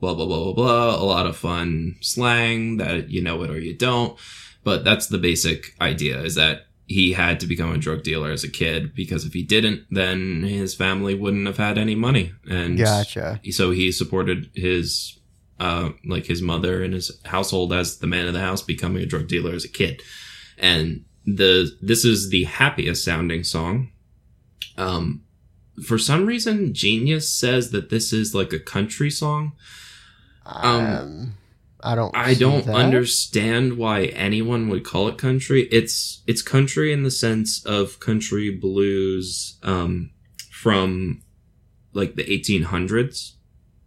[0.00, 0.94] Blah blah blah blah blah.
[0.96, 4.18] A lot of fun slang that you know it or you don't.
[4.64, 8.44] But that's the basic idea: is that he had to become a drug dealer as
[8.44, 12.32] a kid because if he didn't, then his family wouldn't have had any money.
[12.48, 13.40] And Gotcha.
[13.52, 15.18] so he supported his
[15.60, 19.06] uh like his mother and his household as the man of the house becoming a
[19.06, 20.02] drug dealer as a kid
[20.58, 23.88] and the this is the happiest sounding song
[24.76, 25.22] um
[25.86, 29.52] for some reason genius says that this is like a country song
[30.44, 31.34] Um,
[31.84, 32.16] I don't.
[32.16, 32.74] i don't that.
[32.74, 38.50] understand why anyone would call it country it's it's country in the sense of country
[38.50, 40.10] blues um
[40.50, 41.22] from
[41.92, 43.32] like the 1800s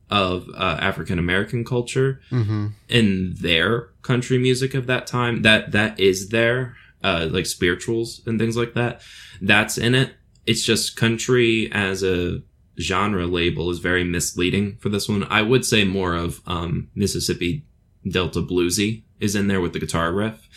[0.10, 2.74] of uh, african american culture Mhm.
[2.88, 8.40] in their country music of that time that that is there uh like spirituals and
[8.40, 9.02] things like that
[9.42, 10.12] that's in it
[10.46, 12.42] it's just country as a
[12.80, 17.64] genre label is very misleading for this one i would say more of um mississippi
[18.10, 20.48] delta bluesy is in there with the guitar riff.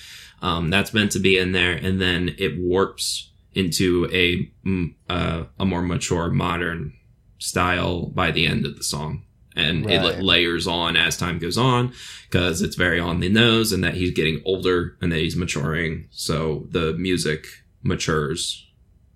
[0.43, 5.45] Um that's meant to be in there and then it warps into a mm, uh,
[5.59, 6.93] a more mature modern
[7.39, 9.25] style by the end of the song.
[9.57, 10.05] And it Right.
[10.05, 11.93] like, layers on as time goes on
[12.31, 16.07] because it's very on the nose and that he's getting older and that he's maturing.
[16.11, 17.47] So the music
[17.83, 18.69] matures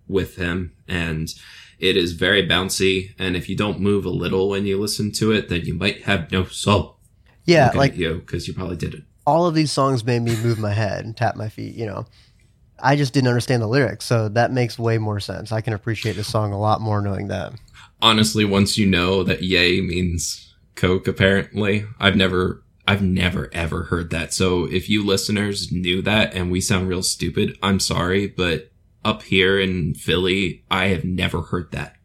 [0.09, 1.32] with him and
[1.78, 3.14] it is very bouncy.
[3.18, 6.03] And if you don't move a little when you listen to it then you might
[6.03, 6.94] have no soul
[7.45, 10.59] Yeah, like you because you probably did it all of these songs made me move
[10.59, 11.75] my head and tap my feet.
[11.75, 12.07] You know,
[12.79, 15.51] I just didn't understand the lyrics, so that makes way more sense.
[15.53, 17.53] I can appreciate the song a lot more knowing that.
[18.03, 24.11] honestly once you know that yay means coke apparently i've never i've never ever heard
[24.11, 28.71] that so if you listeners knew that and we sound real stupid i'm sorry but
[29.05, 31.97] up here in philly i have never heard that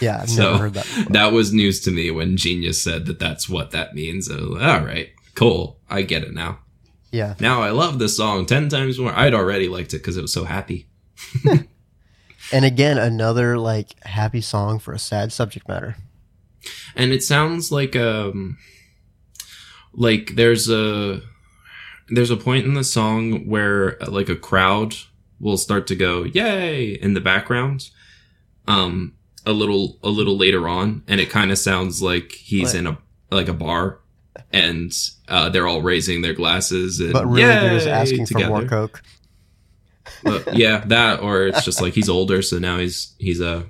[0.00, 0.84] Yeah, I've So, never heard that.
[0.84, 1.12] Before.
[1.12, 4.30] that was news to me when genius said that that's what that means.
[4.30, 5.80] I was like, all right cool.
[5.90, 6.58] I get it now.
[7.10, 9.12] Yeah, now i love this song 10 times more.
[9.12, 10.86] I'd already liked it because it was so happy.
[12.52, 15.96] And again, another like happy song for a sad subject matter.
[16.94, 18.58] and it sounds like um
[19.94, 21.22] like there's a
[22.10, 24.94] there's a point in the song where uh, like a crowd
[25.40, 26.88] will start to go yay!
[26.92, 27.90] in the background.
[28.68, 29.14] Um
[29.46, 32.74] a little a little later on and it kind of sounds like he's What?
[32.76, 32.98] in a
[33.30, 34.00] like a bar
[34.52, 34.92] and
[35.28, 38.64] uh they're all raising their glasses and But really, they're just "Yay!" asking for more
[38.64, 39.02] coke.
[40.22, 43.64] But, yeah, that or it's just like he's older, so now he's he's uh,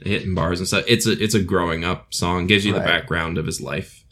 [0.00, 0.84] hitting bars and stuff.
[0.86, 2.46] It's a it's a growing up song.
[2.46, 4.04] Gives you the background of his life.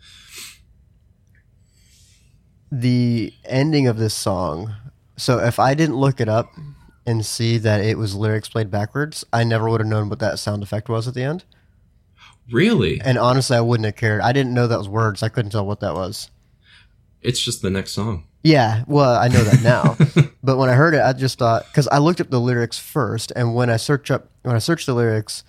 [2.71, 4.75] The ending of this song.
[5.17, 6.51] So if I didn't look it up
[7.09, 10.39] and see that it was lyrics played backwards, I never would have known what that
[10.39, 11.45] sound effect was at the end.
[12.51, 14.21] Really, And honestly, I wouldn't have cared.
[14.23, 15.23] I didn't know that was words.
[15.23, 16.31] I couldn't tell what that was.
[17.21, 18.25] it's just the next song.
[18.43, 19.97] Yeah, well, I know that now.
[20.43, 23.33] but when I heard it, I just thought because I looked up the lyrics first,
[23.35, 25.43] and when I search up when I searched the lyrics,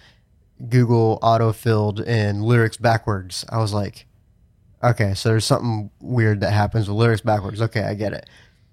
[0.68, 3.46] Google auto filled in lyrics backwards.
[3.50, 4.08] I was like,
[4.84, 7.62] okay, so there's something weird that happens with lyrics backwards.
[7.62, 8.28] Okay, I get it.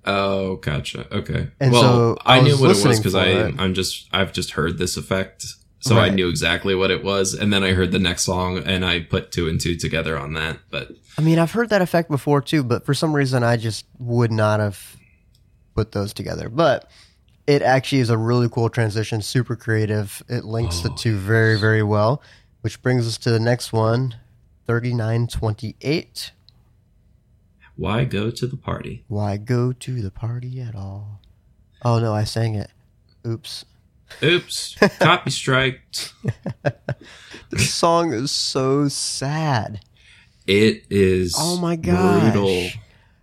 [0.07, 1.07] Oh, gotcha.
[1.15, 1.49] Okay.
[1.59, 3.55] And well, so I I, knew what it was because I it.
[3.59, 5.47] I'm just I've just heard this effect,
[5.81, 8.85] so I knew exactly what it was, and then I heard the next song and
[8.85, 10.59] I put two and two together on that.
[10.71, 13.87] But I mean, I've heard that effect before too, but for some reason I just
[13.99, 14.97] would not have
[15.75, 16.49] put those together.
[16.49, 16.91] But
[17.47, 20.23] it actually is a really cool transition, super creative.
[20.29, 22.23] It links the Oh, two very, very well,
[22.63, 24.17] which brings us to the next one
[24.67, 26.33] 3928.
[27.77, 29.05] Why go to the party?
[29.09, 31.21] Why go to the party at all?
[31.83, 32.71] Oh no, I sang it.
[33.27, 33.65] Oops.
[34.23, 36.13] Oops, copy striked.
[37.51, 39.81] This song is so sad.
[40.49, 41.35] It is.
[41.39, 42.33] Oh my god.
[42.33, 42.71] Brutal.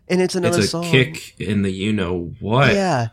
[0.08, 0.84] And it's another It's a song.
[0.86, 2.74] kick in the you know what.
[2.74, 3.08] Yeah.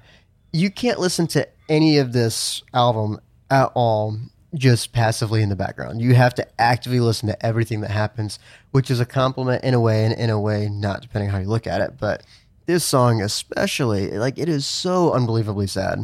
[0.53, 3.19] You can't listen to any of this album
[3.51, 4.19] at all
[4.55, 6.01] just passively in the background.
[6.01, 8.39] You have to actively listen to everything that happens,
[8.73, 11.49] which is a compliment in a way and in a way not depending how you
[11.49, 11.99] look at it.
[11.99, 12.25] But
[12.67, 16.01] this song especially, like it is so unbelievably sad.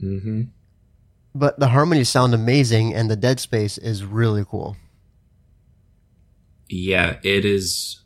[0.00, 0.42] Mm-hmm.
[1.34, 4.76] But the harmonies sound amazing and the dead space is really cool.
[6.68, 8.02] Yeah, it is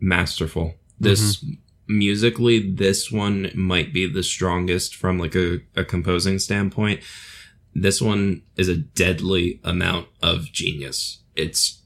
[0.00, 0.74] masterful.
[0.98, 1.52] This Mm-hmm.
[1.98, 7.00] musically, this one might be the strongest from like a, a composing standpoint.
[7.74, 11.18] This one is a deadly amount of genius.
[11.34, 11.82] It's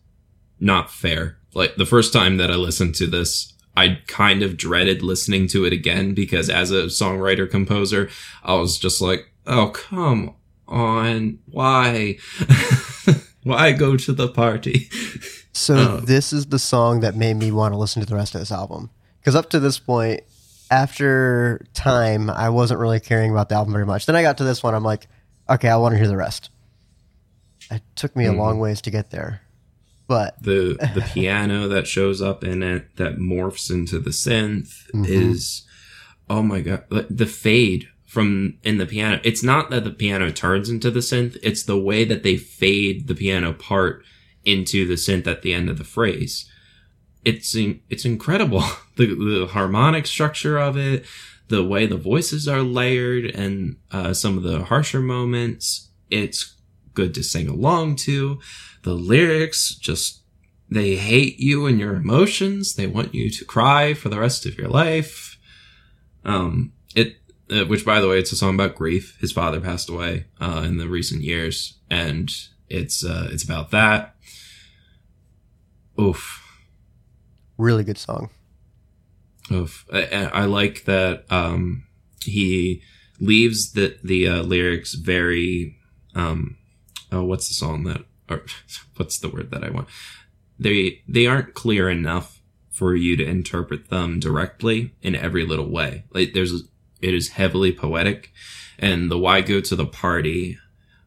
[0.60, 1.38] not fair.
[1.54, 5.64] Like the first time that I listened to this, I kind of dreaded listening to
[5.64, 8.10] it again because as a songwriter composer,
[8.42, 10.34] I was just like, oh, come
[10.66, 11.38] on.
[11.46, 12.18] Why?
[13.44, 14.88] Why go to the party?
[15.52, 15.96] So Oh.
[16.00, 18.52] this is the song that made me want to listen to the rest of this
[18.52, 18.90] album.
[19.20, 20.20] Because up to this point,
[20.70, 24.06] after time, I wasn't really caring about the album very much.
[24.06, 25.08] Then I got to this one, I'm like,
[25.50, 26.50] okay, I want to hear the rest.
[27.70, 28.38] It took me a Mhm.
[28.38, 29.42] long ways to get there,
[30.06, 35.06] but the the piano that shows up in it that morphs into the synth Mhm.
[35.08, 35.62] is
[36.30, 40.30] oh my god the- the fade from in the piano it's not that the piano
[40.30, 44.02] turns into the synth it's the way that they fade the piano part
[44.46, 46.46] into the synth at the end of the phrase
[47.24, 48.62] it's in, it's incredible
[48.96, 51.04] the the harmonic structure of it
[51.48, 56.54] the way the voices are layered and uh, some of the harsher moments it's
[56.94, 58.40] good to sing along to.
[58.82, 60.22] The lyrics just
[60.70, 62.74] they hate you and your emotions.
[62.74, 65.38] They want you to cry for the rest of your life.
[66.24, 67.16] Um it
[67.50, 69.16] uh, which by the way it's a song about grief.
[69.20, 72.30] His father passed away uh in the recent years and
[72.68, 74.14] it's uh it's about that.
[76.00, 76.44] Oof.
[77.56, 78.30] Really good song.
[79.50, 81.86] I I like that um
[82.24, 82.82] he
[83.20, 85.76] leaves the the uh, lyrics very
[86.14, 86.56] um
[87.10, 88.44] oh what's the song that or
[88.96, 89.88] what's the word that I want?
[90.58, 92.40] They they aren't clear enough
[92.70, 96.04] for you to interpret them directly in every little way.
[96.12, 96.52] Like there's
[97.00, 98.32] it is heavily poetic.
[98.78, 100.58] And the why go to the party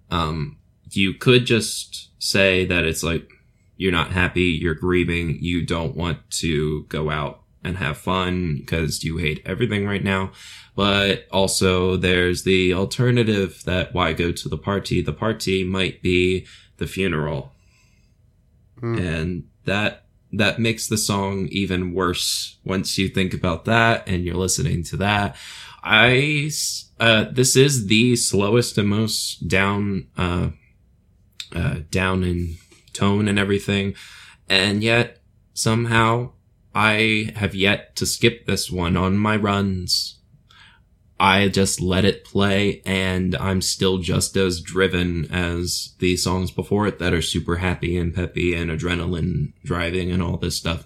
[0.09, 0.57] um
[0.89, 3.29] you could just say that it's like
[3.77, 9.03] you're not happy you're grieving you don't want to go out and have fun because
[9.03, 10.31] you hate everything right now.
[10.75, 15.01] But also there's the alternative that why go to the party?
[15.01, 16.45] The party might be
[16.77, 17.53] the funeral.
[18.81, 18.99] Mm.
[18.99, 24.35] and that that makes the song even worse once you think about that and you're
[24.35, 25.35] listening to that.
[25.83, 26.49] I
[26.99, 30.49] uh this is the slowest and most down uh
[31.55, 32.55] uh down in
[32.93, 33.93] tone and everything.
[34.49, 35.21] And yet
[35.53, 36.31] somehow
[36.73, 40.21] i have yet to skip this one on my runs
[41.21, 46.87] I just let it play and I'm still just as driven as the songs before
[46.87, 50.83] it that are super happy and peppy and adrenaline driving and all this stuff.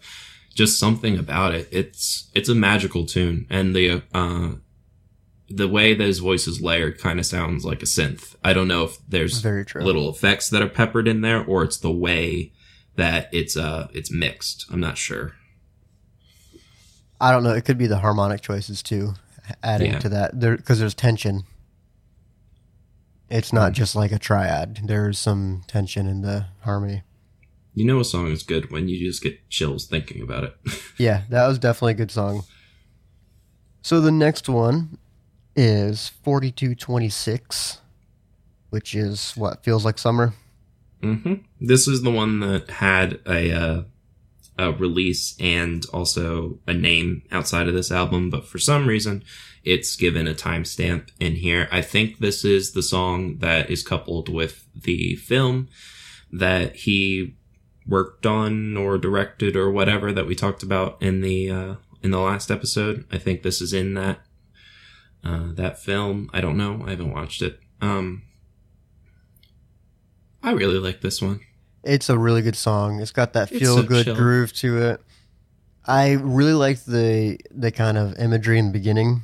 [0.53, 1.69] Just something about it.
[1.71, 4.55] It's, it's a magical tune and the, uh,
[5.49, 8.35] the way those voices layered kind of sounds like a synth.
[8.43, 9.83] I don't know if there's Very true.
[9.83, 12.51] little effects that are peppered in there or it's the way
[12.97, 14.65] that it's, uh, it's mixed.
[14.69, 15.35] I'm not sure.
[17.19, 17.51] I don't know.
[17.53, 19.13] It could be the harmonic choices too,
[19.63, 19.99] adding Yeah.
[19.99, 20.39] to that.
[20.39, 21.43] There because there's tension.
[23.29, 24.81] It's not just like a triad.
[24.85, 27.03] There's some tension in the harmony.
[27.73, 30.55] You know, a song is good when you just get chills thinking about it.
[30.97, 32.43] Yeah, that was definitely a good song.
[33.81, 34.97] So the next one
[35.57, 37.79] is 4226,
[38.69, 40.33] which is what feels like summer.
[41.01, 43.83] hmm This is the one that had a uh,
[44.57, 49.23] a release and also a name outside of this album, but for some reason,
[49.63, 51.67] it's given a timestamp in here.
[51.71, 55.69] I think this is the song that is coupled with the film
[56.31, 57.35] that he
[57.87, 62.19] worked on or directed or whatever that we talked about in the uh, in the
[62.19, 63.05] last episode.
[63.11, 64.19] I think this is in that
[65.23, 66.29] uh, that film.
[66.33, 66.83] I don't know.
[66.85, 67.59] I haven't watched it.
[67.81, 68.23] Um,
[70.43, 71.41] I really like this one.
[71.85, 72.99] It's a really good song.
[72.99, 74.15] It's got that It's feel so good chill.
[74.15, 75.01] groove to it.
[75.85, 79.21] I really like the the kind of imagery in the beginning.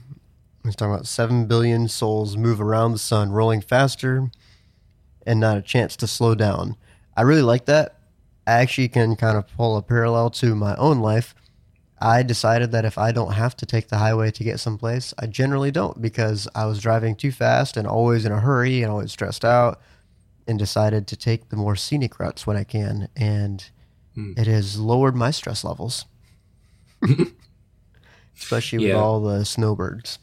[0.63, 4.29] It's talking about seven billion souls move around the sun, rolling faster,
[5.25, 6.77] and not a chance to slow down.
[7.17, 7.97] I really like that.
[8.45, 11.33] I actually can kind of pull a parallel to my own life.
[11.99, 15.25] I decided that if I don't have to take the highway to get someplace, I
[15.27, 19.11] generally don't because I was driving too fast and always in a hurry and always
[19.11, 19.79] stressed out
[20.51, 23.07] and decided to take the more scenic routes when I can.
[23.15, 23.65] And
[24.13, 24.33] Hmm.
[24.37, 26.05] it has lowered my stress levels,
[28.37, 30.19] especially with all the snowbirds.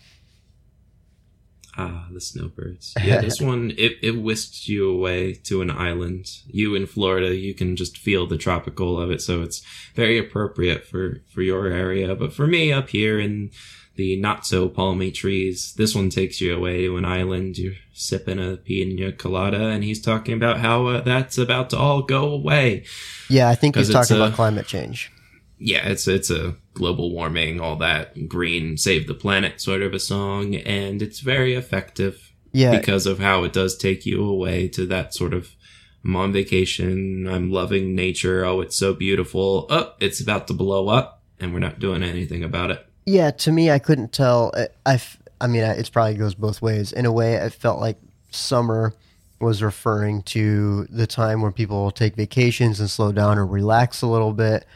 [1.77, 2.95] Ah, the snowbirds.
[3.03, 6.27] Yeah, this one it, it whisks you away to an island.
[6.47, 9.63] You in Florida, you can just feel the tropical of it, so it's
[9.95, 12.15] very appropriate for for your area.
[12.15, 13.51] But for me up here in
[13.99, 17.59] the not so palmy trees, this one takes you away to an island.
[17.59, 22.03] You're sipping a pina colada, and he's talking about how uh, that's about to all
[22.03, 22.85] go away.
[23.29, 25.11] Yeah, I think he's talking uh, about climate change.
[25.59, 29.99] yeah, it's it's a global warming, all that green, save the planet sort of a
[29.99, 34.87] song, and it's very effective Yeah, because of how it does take you away to
[34.87, 35.57] that sort of
[36.05, 39.67] I'm on vacation, I'm loving nature, oh it's so beautiful.
[39.69, 42.88] Oh, it's about to blow up and we're not doing anything about it.
[43.09, 44.53] Yeah, to me, I couldn't tell.
[44.85, 45.01] I,
[45.47, 46.93] mean, I- it probably goes both ways.
[46.93, 47.97] In a way, it felt like
[48.31, 48.93] summer
[49.41, 54.07] was referring to the time when people take vacations and slow down or relax a
[54.07, 54.67] little bit,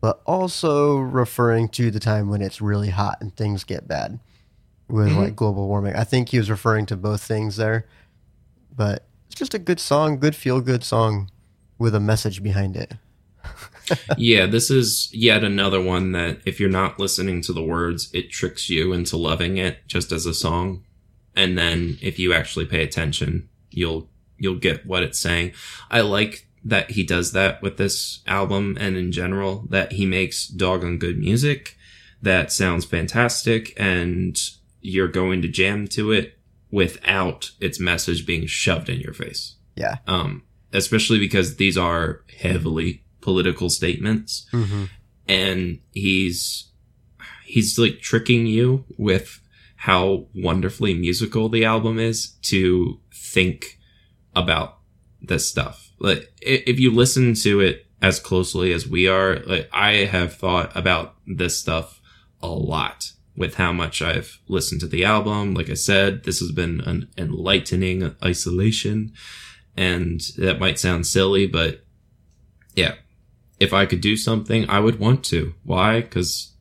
[0.00, 4.18] but also referring to the time when it's really hot and things get bad
[4.88, 5.16] with Mhm.
[5.18, 5.94] like global warming.
[5.94, 7.86] I think he was referring to both things there,
[8.74, 11.30] but it's just a good song, good feel good song
[11.78, 12.94] with a message behind it.
[14.16, 18.30] yeah, this is yet another one that if you're not listening to the words, it
[18.30, 20.84] tricks you into loving it just as a song.
[21.34, 25.52] And then if you actually pay attention, you'll you'll get what it's saying.
[25.90, 30.48] I like that he does that with this album and in general that he makes
[30.48, 31.76] doggone good music
[32.20, 34.36] that sounds fantastic and
[34.80, 36.38] you're going to jam to it
[36.70, 39.54] without its message being shoved in your face.
[39.76, 39.98] Yeah.
[40.06, 40.42] Um
[40.72, 44.46] especially because these are heavily political statements.
[44.52, 44.84] Mm-hmm.
[45.28, 46.70] and he's
[47.44, 49.40] he's like tricking you with
[49.88, 53.00] how wonderfully musical the album is to
[53.32, 53.78] think
[54.34, 54.78] about
[55.20, 55.90] this stuff.
[55.98, 60.70] Like if you listen to it as closely as we are like i have thought
[60.76, 61.98] about this stuff
[62.42, 65.54] a lot with how much i've listened to the album.
[65.54, 69.12] Like i said this has been an enlightening isolation.
[69.78, 71.84] And that might sound silly but
[72.82, 72.94] yeah
[73.60, 75.54] if I could do something, I would want to.
[75.64, 76.00] Why?
[76.00, 76.52] Because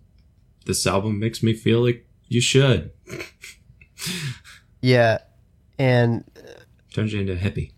[0.65, 2.91] this album makes me feel like you should.
[4.81, 5.19] Yeah,
[5.79, 6.23] and
[6.93, 7.71] Turns you into a hippie.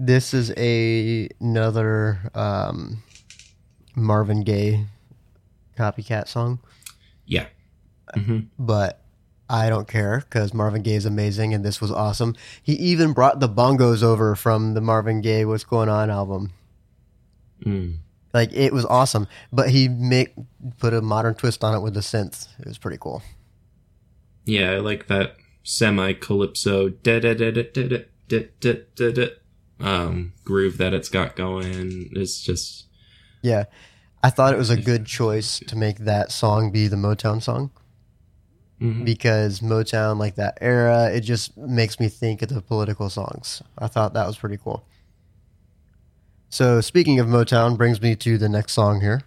[0.00, 3.02] This is a another um,
[3.94, 4.86] Marvin Gaye
[5.78, 6.60] copycat song,
[7.26, 7.46] Yeah.
[8.14, 9.02] hmm but
[9.50, 12.34] I don't care because Marvin Gaye is amazing and this was awesome.
[12.62, 16.52] He even brought the bongos over from the Marvin Gaye "What's Going On" album.
[17.66, 17.98] Mm.
[18.34, 20.34] Like it was awesome, but he make,
[20.78, 22.48] put a modern twist on it with the synth.
[22.58, 23.22] It was pretty cool.
[24.44, 26.90] Yeah, I like that semi calypso
[29.80, 32.10] um, groove that it's got going.
[32.12, 32.86] It's just
[33.40, 33.64] yeah.
[34.22, 37.70] I thought it was a good choice to make that song be the Motown song
[38.80, 39.04] mm-hmm.
[39.04, 43.62] because Motown, like that era, it just makes me think of the political songs.
[43.78, 44.86] I thought that was pretty cool.
[46.54, 49.22] So, speaking of Motown, brings me to the next song here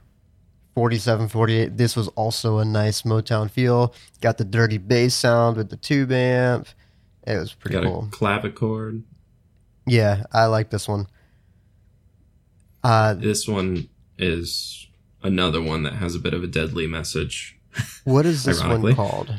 [0.75, 1.75] 4748.
[1.75, 3.93] This was also a nice Motown feel.
[4.21, 6.69] Got the dirty bass sound with the tube amp.
[7.23, 8.05] It was pretty got cool.
[8.05, 9.03] a clavichord.
[9.85, 11.07] Yeah, I like this one.
[12.81, 14.87] Uh, This one is
[15.21, 17.59] another one that has a bit of a deadly message.
[18.05, 19.33] what is this one called?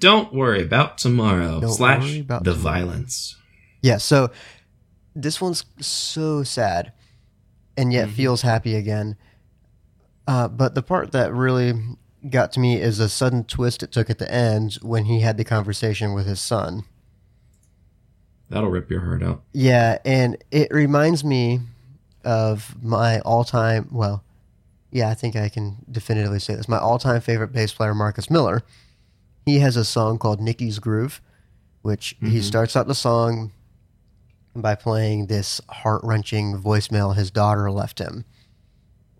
[0.00, 1.60] Don't worry about tomorrow.
[1.60, 2.72] Don't slash about the tomorrow.
[2.86, 3.36] violence.
[3.82, 4.32] Yeah, so
[5.14, 6.92] this one's so sad
[7.76, 8.12] and yet Mhm.
[8.12, 9.16] feels happy again.
[10.26, 11.74] Uh, but the part that really
[12.30, 15.36] got to me is a sudden twist it took at the end when he had
[15.36, 16.84] the conversation with his son.
[18.50, 19.42] That'll rip your heart out.
[19.52, 21.60] Yeah, and it reminds me
[22.24, 24.22] of my all time, well,
[24.90, 26.68] yeah, I think I can definitively say this.
[26.68, 28.62] My all time favorite bass player, Marcus Miller.
[29.44, 31.20] He has a song called Nicky's Groove,
[31.82, 32.42] which he Mhm.
[32.42, 33.52] starts out the song
[34.54, 38.24] by playing this heart wrenching voicemail his daughter left him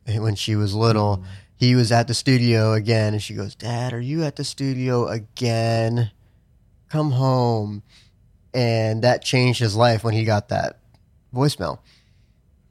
[0.07, 1.25] when she was little.
[1.57, 5.07] he was at the studio again, and she goes, "Dad, are you at the studio
[5.07, 6.11] again?
[6.89, 7.83] Come home."
[8.53, 10.79] And that changed his life when he got that
[11.35, 11.79] voicemail.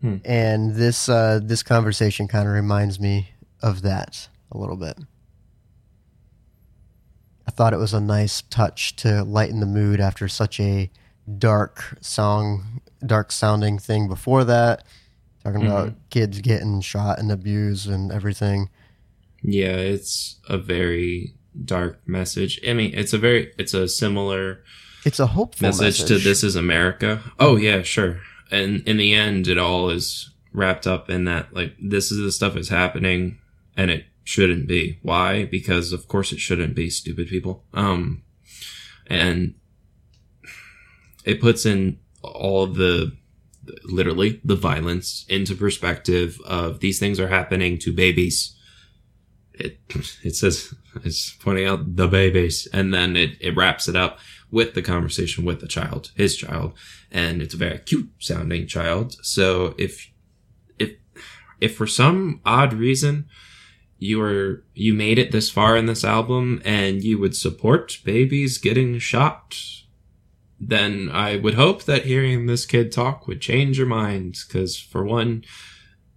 [0.01, 0.17] Hmm.
[0.25, 4.97] And this uh, this conversation kind of reminds me of that a little bit.
[7.47, 10.89] I thought it was a nice touch to lighten the mood after such a
[11.37, 14.85] dark song, dark sounding thing before that.
[15.43, 18.69] Talking about kids getting shot and abused and everything.
[19.41, 21.33] Yeah, it's a very
[21.65, 22.61] dark message.
[22.65, 24.63] I mean, it's a very it's a similar
[25.05, 27.21] It's a hopeful message, message, to This Is America.
[27.39, 28.21] Oh yeah, sure.
[28.51, 32.31] And in the end, it all is wrapped up in that like this is the
[32.31, 33.39] stuff is happening,
[33.75, 34.99] and it shouldn't be.
[35.01, 35.43] Why?
[35.43, 36.89] Because of course it shouldn't be.
[36.89, 37.65] Stupid people.
[37.73, 38.23] Um,
[39.07, 39.55] and
[41.23, 43.15] it puts in all the
[43.85, 48.55] literally the violence into perspective of these things are happening to babies.
[49.53, 49.79] It
[50.23, 54.19] it says it's pointing out the babies and then it, it wraps it up
[54.51, 56.73] with the conversation with the child his child
[57.11, 59.17] and it's a very cute sounding child.
[59.25, 60.11] So if
[60.77, 60.91] if
[61.61, 63.25] if for some odd reason
[63.97, 68.57] you are you made it this far in this album and you would support babies
[68.57, 69.55] getting shot
[70.67, 74.37] then I would hope that hearing this kid talk would change your mind.
[74.47, 75.43] Because for one,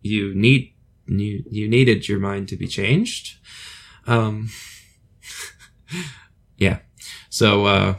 [0.03, 0.75] you need
[1.07, 3.39] you you needed your mind to be changed.
[4.07, 4.51] Um,
[6.57, 6.79] yeah.
[7.29, 7.95] So uh,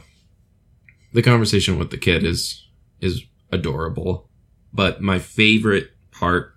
[1.12, 2.66] the conversation with the kid is
[3.00, 4.28] is adorable,
[4.72, 6.54] but my favorite part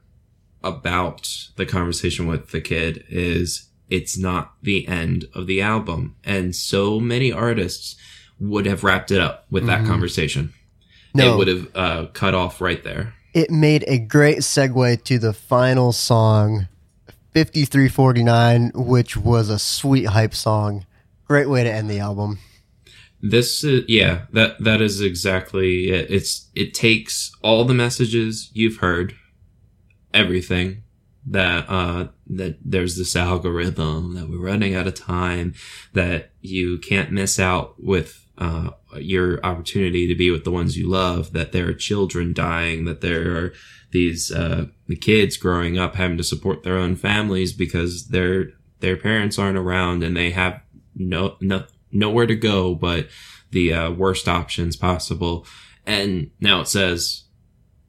[0.64, 6.56] about the conversation with the kid is it's not the end of the album, and
[6.56, 7.96] so many artists
[8.42, 9.88] would have wrapped it up with that Mhm.
[9.88, 10.52] conversation.
[11.14, 11.34] No.
[11.34, 13.14] It would have uh, cut off right there.
[13.34, 16.68] it made a great segue to the final song
[17.34, 20.86] 5349 which was a sweet hype song
[21.28, 22.40] great way to end the album
[23.22, 26.10] This, is, yeah, that that is exactly it.
[26.10, 29.14] It's it takes all the messages you've heard,
[30.14, 30.84] everything
[31.28, 35.54] that uh that there's this algorithm that we're running out of time
[35.94, 40.90] that you can't miss out with uh your opportunity to be with the ones you
[40.90, 43.54] love that there are children dying that there are
[43.92, 48.48] these uh the kids growing up having to support their own families because their
[48.82, 50.62] their parents aren't around and they have
[50.96, 53.08] no no nowhere to go but
[53.52, 55.46] the uh, worst options possible.
[55.86, 57.26] And now it says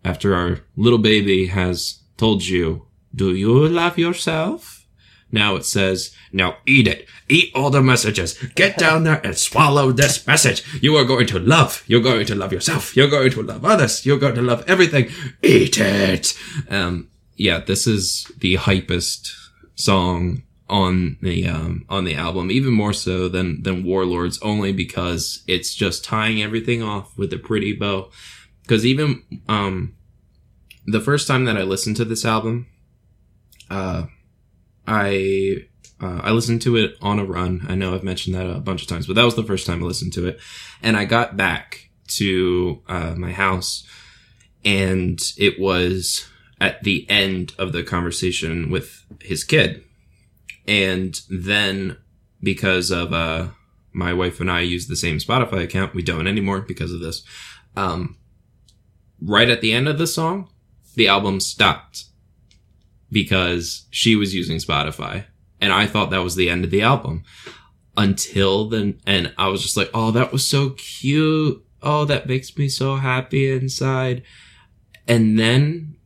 [0.05, 4.82] after our little baby has told you do you love yourself
[5.33, 7.09] now it says now eat it.
[7.29, 8.39] Eat all the messages.
[8.55, 10.63] Get down there and swallow this message.
[10.83, 11.83] You are going to love.
[11.87, 12.97] You're going to love yourself.
[12.97, 14.07] You're going to love others.
[14.07, 15.11] You're going to love everything.
[15.43, 16.39] Eat it.
[16.71, 19.33] Um yeah this is the hypest
[19.75, 25.43] song on the um, on the album, even more so than than Warlords, only because
[25.47, 28.11] it's just tying everything off with a pretty bow.
[28.63, 29.95] Because even um,
[30.87, 32.67] the first time that I listened to this album,
[33.69, 34.07] uh,
[34.87, 35.67] I
[36.01, 37.65] uh, I listened to it on a run.
[37.69, 39.83] I know I've mentioned that a bunch of times, but that was the first time
[39.83, 40.41] I listened to it,
[40.83, 43.87] and I got back to uh, my house,
[44.65, 46.29] and it was
[46.61, 49.85] at the end of the conversation with his kid
[50.67, 51.97] and then
[52.43, 53.49] because of uh
[53.93, 57.23] my wife and I use the same Spotify account, we don't anymore because of this.
[57.77, 58.17] Um
[59.21, 60.49] right at the end of the song,
[60.95, 62.05] the album stopped
[63.13, 65.27] because she was using Spotify
[65.61, 67.23] and I thought that was the end of the album
[67.97, 71.65] until then and I was just like, "Oh, that was so cute.
[71.83, 74.23] Oh, that makes me so happy inside."
[75.07, 75.97] And then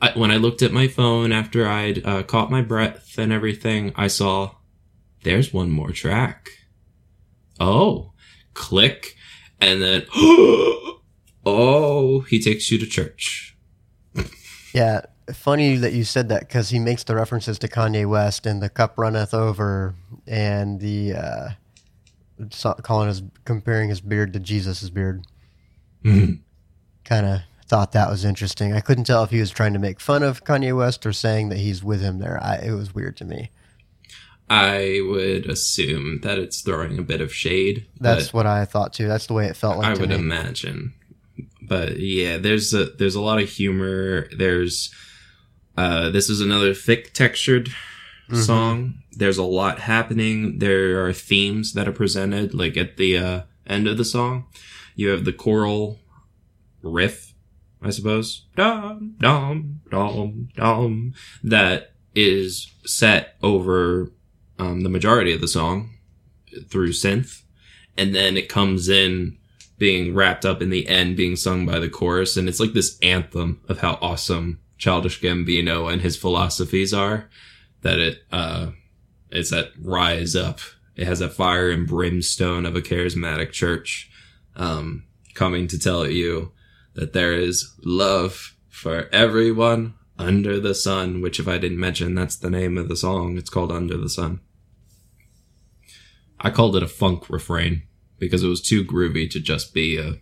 [0.00, 3.92] I, when I looked at my phone after I'd uh, caught my breath and everything,
[3.94, 4.56] I saw
[5.22, 6.50] there's one more track.
[7.60, 8.12] Oh,
[8.54, 9.16] click,
[9.60, 10.06] and then
[11.46, 13.56] oh, he takes you to church.
[14.74, 15.02] yeah
[15.32, 18.68] funny that you said that because he makes the references to kanye west and the
[18.68, 19.94] cup runneth over
[20.26, 21.48] and the uh
[22.50, 25.24] so- calling his comparing his beard to jesus' beard
[26.04, 26.40] Mhm.
[27.04, 29.98] kind of thought that was interesting i couldn't tell if he was trying to make
[30.00, 33.16] fun of kanye west or saying that he's with him there I, it was weird
[33.18, 33.50] to me
[34.50, 37.86] I would assume that it's throwing a bit of shade.
[37.98, 40.92] that's what i thought too that's the way it felt like I would me imagine.
[41.66, 44.28] But yeah, there's a there's a lot of humor.
[44.36, 44.92] There's
[45.76, 47.70] uh this is another thick textured
[48.30, 48.36] Mhm.
[48.44, 48.94] song.
[49.12, 50.58] There's a lot happening.
[50.58, 54.44] There are themes that are presented like at the uh end of the song.
[54.96, 56.00] You have the choral
[56.82, 57.34] riff,
[57.82, 58.44] I suppose.
[58.56, 61.12] Dum dum dum dum
[61.42, 64.10] that is set over
[64.58, 65.90] um, the majority of the song
[66.68, 67.42] through synth,
[67.96, 69.36] and then it comes in
[69.78, 72.96] being wrapped up in the end, being sung by the chorus, and it's like this
[73.02, 77.28] anthem of how awesome Childish Gambino and his philosophies are.
[77.82, 78.70] That it uh,
[79.30, 80.60] it's that rise up.
[80.96, 84.10] It has that fire and brimstone of a charismatic church
[84.56, 85.04] um,
[85.34, 86.52] coming to tell you
[86.94, 91.20] that there is love for everyone under the sun.
[91.20, 93.36] Which, if I didn't mention, that's the name of the song.
[93.36, 94.40] It's called Under the Sun.
[96.40, 97.82] I called it a funk refrain
[98.18, 100.20] because it was too groovy to just be a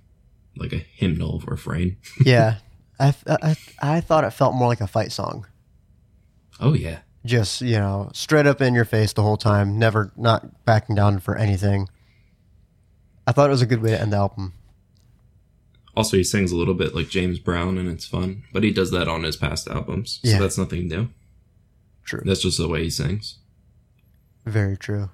[0.57, 1.97] like a hymnal refrain.
[2.25, 2.57] yeah,
[3.11, 3.57] I, I
[3.97, 5.47] I thought it felt more like a fight song.
[6.61, 10.65] Oh yeah, just you know straight up in your face the whole time, never not
[10.65, 11.89] backing down for anything.
[13.27, 14.53] I thought it was a good way to end the album.
[15.97, 18.45] Also, he sings a little bit like James Brown, and it's fun.
[18.53, 20.39] But he does that on his past albums, so Yeah.
[20.39, 21.09] that's nothing new.
[22.05, 22.23] True.
[22.25, 23.39] That's just the way he sings.
[24.47, 25.11] Very true.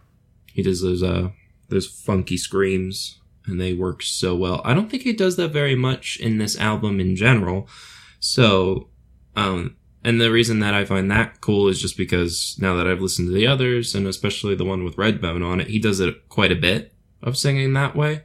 [0.52, 1.30] He does those uh
[1.68, 3.18] those funky screams
[3.48, 4.60] and they work so well.
[4.64, 7.68] I don't think he does that very much in this album in general.
[8.20, 8.88] So
[9.36, 13.00] um and the reason that I find that cool is just because now that I've
[13.00, 16.28] listened to the others and especially the one with Redbone on it, he does it
[16.28, 18.22] quite a bit of singing that way.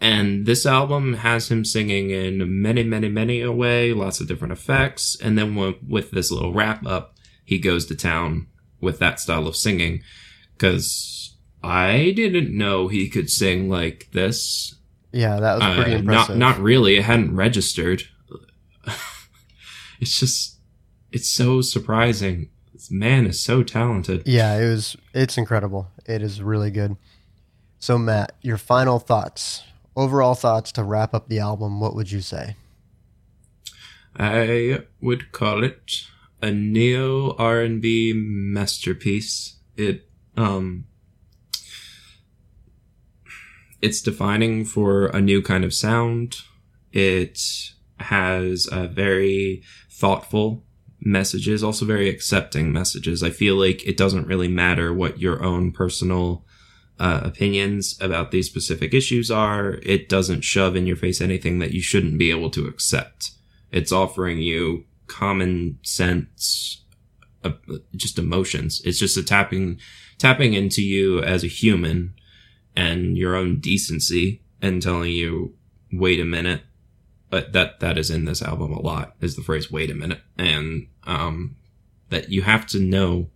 [0.00, 4.52] And this album has him singing in many, many, many a way, lots of different
[4.52, 5.16] effects.
[5.20, 5.54] And then
[5.88, 8.48] with, this little wrap up, he goes to town
[8.80, 10.02] with that style of singing.
[10.58, 11.25] Cause
[11.66, 14.74] I didn't know he could sing like this.
[15.12, 16.36] Yeah, that was pretty Uh, impressive.
[16.36, 16.96] Not, not really.
[16.96, 18.04] It hadn't registered.
[20.00, 20.58] it's just,
[21.12, 22.50] it's so surprising.
[22.72, 24.22] This man is so talented.
[24.26, 24.96] Yeah, it was.
[25.14, 25.88] It's incredible.
[26.06, 26.96] It is really good.
[27.78, 29.62] So, Matt, your final thoughts,
[29.94, 31.80] overall thoughts to wrap up the album.
[31.80, 32.56] What would you say?
[34.18, 36.02] I would call it
[36.42, 39.56] a neo R and B masterpiece.
[39.76, 40.86] It um
[43.82, 46.36] it's defining for a new kind of sound.
[46.92, 47.40] It
[48.00, 50.64] has a very thoughtful
[51.00, 53.22] messages, also very accepting messages.
[53.22, 56.44] I feel like it doesn't really matter what your own personal
[56.98, 59.78] uh, opinions about these specific issues are.
[59.82, 63.32] It doesn't shove in your face anything that you shouldn't be able to accept.
[63.70, 66.82] It's offering you common sense,
[67.44, 67.52] uh,
[67.94, 68.80] just emotions.
[68.84, 69.78] It's just a tapping,
[70.18, 72.14] tapping into you as a human
[72.76, 75.54] and your own decency and telling you,
[75.92, 76.62] wait a minute.
[77.30, 80.20] But that, that is in this album a lot is the phrase, wait a minute.
[80.38, 81.56] And, um,
[82.10, 83.28] that you have to know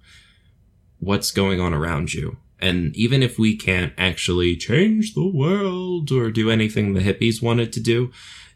[0.98, 2.36] what's going on around you.
[2.60, 7.72] And even if we can't actually change the world or do anything the hippies wanted
[7.72, 8.12] to do,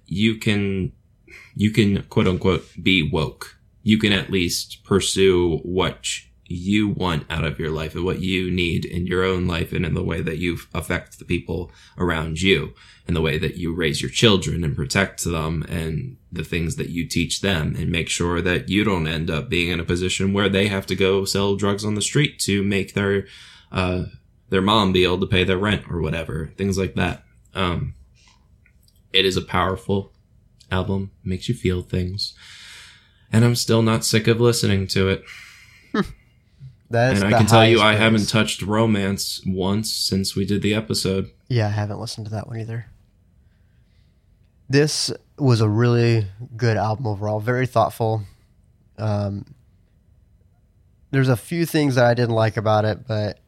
[0.07, 0.93] you can
[1.57, 3.59] you can quote unquote be woke.
[3.83, 6.07] You can at least pursue what
[6.47, 9.85] you want out of your life and what you need in your own life and
[9.85, 12.75] in the way that you affect the people around you
[13.07, 16.91] and the way that you raise your children and protect them and the things that
[16.91, 20.33] you teach them and make sure that you don't end up being in a position
[20.33, 23.27] where they have to go sell drugs on the street to make their
[23.73, 24.05] uh
[24.51, 27.25] their mom be able to pay their rent or whatever things like that.
[27.55, 27.95] Um
[29.13, 30.13] it is a powerful
[30.71, 32.35] album makes you feel things.
[33.33, 35.25] And i'm still not sick of listening to it
[36.91, 40.75] That's and i can tell you i haven't touched romance once since we did the
[40.75, 42.87] episode Yeah, I haven't listened to that one either.
[44.69, 46.27] This was a really
[46.57, 48.23] good album overall, very thoughtful.
[48.99, 49.55] Um,
[51.11, 53.41] there's a few things that I didn't like about it, but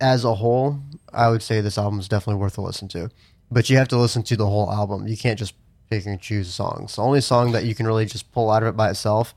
[0.00, 0.80] as a whole,
[1.12, 3.10] I would say this album is definitely worth a listen to.
[3.50, 5.06] But you have to listen to the whole album.
[5.06, 5.54] You can't just
[5.90, 6.96] pick and choose songs.
[6.96, 9.34] The only song that you can really just pull out of it by itself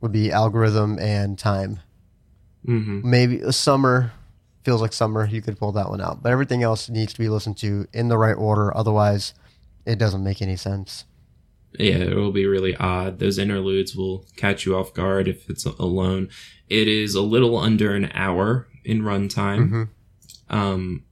[0.00, 1.80] would be Algorythm and Time
[2.64, 4.12] hmm maybe a summer
[4.64, 6.22] feels like summer you could pull that one out.
[6.22, 9.32] But everything else needs to be listened to in the right order otherwise
[9.86, 11.04] it doesn't make any sense.
[11.78, 13.18] Yeah it will be really odd.
[13.18, 16.28] Those interludes will catch you off guard if it's alone.
[16.68, 19.70] It is a little under an hour in runtime.
[19.70, 19.88] Mhm.
[20.50, 21.04] Um,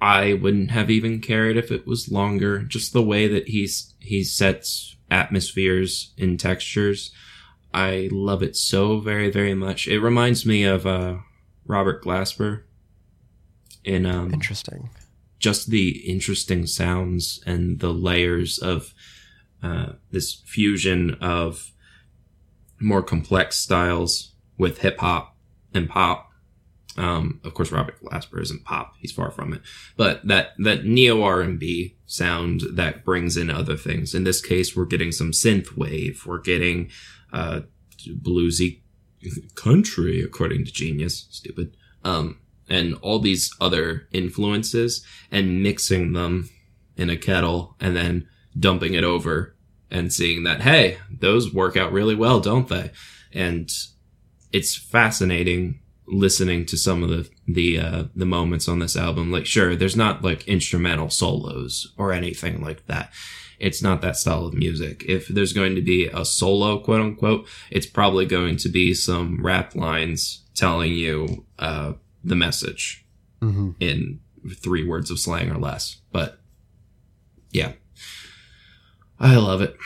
[0.00, 2.58] I wouldn't have even cared if it was longer.
[2.58, 7.10] Just the way that he's he sets atmospheres and textures,
[7.74, 9.86] I love it so very very much.
[9.86, 11.16] It reminds me of uh,
[11.66, 12.62] Robert Glasper
[13.84, 14.88] in um, interesting
[15.44, 18.94] just the interesting sounds and the layers of
[19.62, 21.70] uh, this fusion of
[22.80, 25.36] more complex styles with hip hop
[25.74, 26.30] and pop.
[26.96, 29.60] Um, of course, Robert Glasper isn't pop; he's far from it.
[29.98, 34.14] But that that neo R and B sound that brings in other things.
[34.14, 36.22] In this case, we're getting some synth wave.
[36.24, 36.90] We're getting
[37.34, 37.60] uh,
[38.22, 38.80] bluesy
[39.54, 41.26] country, according to Genius.
[41.30, 41.76] Stupid.
[42.04, 46.48] Um, and all these other influences and mixing them
[46.96, 48.28] in a kettle and then
[48.58, 49.54] dumping it over
[49.90, 52.90] and seeing that, hey, those work out really well, don't they?
[53.32, 53.70] And
[54.52, 59.30] it's fascinating listening to some of the the uh, the moments on this album.
[59.30, 63.12] Like, sure, there's not like instrumental solos or anything like that.
[63.58, 65.04] It's not that style of music.
[65.06, 69.44] If there's going to be a solo, quote unquote, it's probably going to be some
[69.44, 73.04] rap lines telling you uh, the message
[73.40, 74.20] hmm in
[74.56, 76.00] three words of slang or less.
[76.12, 76.38] But
[77.50, 77.72] yeah,
[79.18, 79.76] I love it.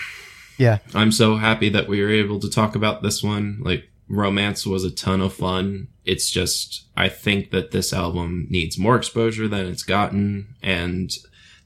[0.58, 0.78] Yeah.
[0.94, 3.60] I'm so happy that we were able to talk about this one.
[3.62, 5.88] Like, romance was a ton of fun.
[6.04, 10.56] It's just, I think that this album needs more exposure than it's gotten.
[10.62, 11.12] And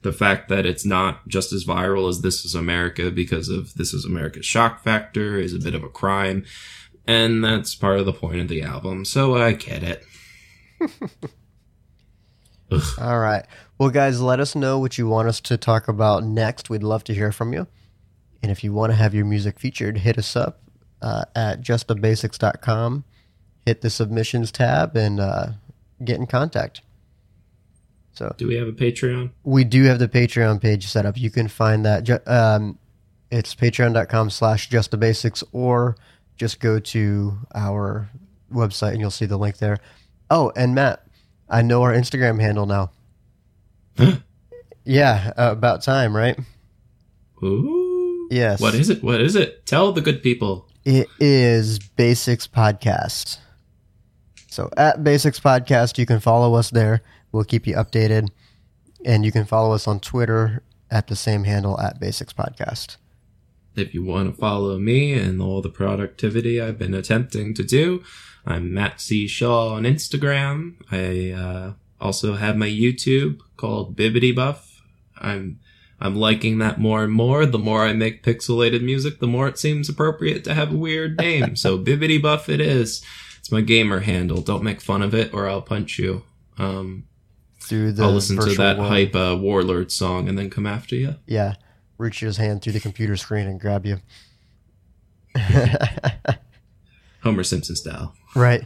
[0.03, 3.93] the fact that it's not just as viral as This Is America because of This
[3.93, 6.45] Is America's shock factor is a bit of a crime.
[7.05, 9.05] And that's part of the point of the album.
[9.05, 10.05] So I get it.
[12.97, 13.45] All right.
[13.77, 16.69] Well, guys, let us know what you want us to talk about next.
[16.69, 17.67] We'd love to hear from you.
[18.41, 20.61] And if you want to have your music featured, hit us up
[21.01, 23.03] uh, at justabasics.com.
[23.65, 25.47] Hit the submissions tab and uh,
[26.03, 26.81] get in contact.
[28.13, 29.31] So Do we have a Patreon?
[29.43, 31.17] we do have the Patreon page set up.
[31.17, 32.27] You can find that.
[32.27, 32.77] Um,
[33.31, 35.95] it's patreon.com slash just the basics, or
[36.37, 38.09] just go to our
[38.51, 39.79] website and you'll see the link there.
[40.29, 41.05] Oh, and Matt,
[41.49, 42.91] I know our Instagram handle now.
[44.85, 46.37] yeah, uh, about time, right?
[47.43, 48.27] Ooh.
[48.29, 48.61] Yes.
[48.61, 49.03] What is it?
[49.03, 49.65] What is it?
[49.65, 50.67] Tell the good people.
[50.85, 53.37] It is Basics Podcast.
[54.47, 57.01] So at Basics Podcast, you can follow us there.
[57.33, 58.29] We'll keep you updated.
[59.03, 62.95] And you can follow us on Twitter at the same handle at Basics Podcast.
[63.75, 68.03] If you want to follow me and all the productivity I've been attempting to do,
[68.45, 69.27] I'm Matt C.
[69.27, 70.75] Shaw on Instagram.
[70.91, 74.81] I uh, also have my YouTube called Bibbity Buff.
[75.17, 75.59] I'm
[75.99, 77.45] I'm liking that more and more.
[77.45, 81.17] The more I make pixelated music, the more it seems appropriate to have a weird
[81.17, 81.55] name.
[81.55, 83.03] so Bibbity Buff it is.
[83.39, 84.41] It's my gamer handle.
[84.41, 86.23] Don't make fun of it or I'll punch you.
[86.57, 87.05] Um,
[87.63, 88.89] Through the I'll listen to that world.
[88.89, 91.15] hype uh, Warlord song and then come after you.
[91.25, 91.55] Yeah.
[91.97, 93.97] Reach his hand through the computer screen and grab you.
[97.23, 98.13] Homer Simpson style.
[98.35, 98.63] right.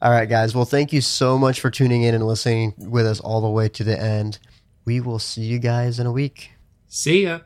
[0.00, 0.54] All right, guys.
[0.54, 3.68] Well, thank you so much for tuning in and listening with us all the way
[3.70, 4.38] to the end.
[4.84, 6.50] We will see you guys in a week.
[6.88, 7.40] See ya.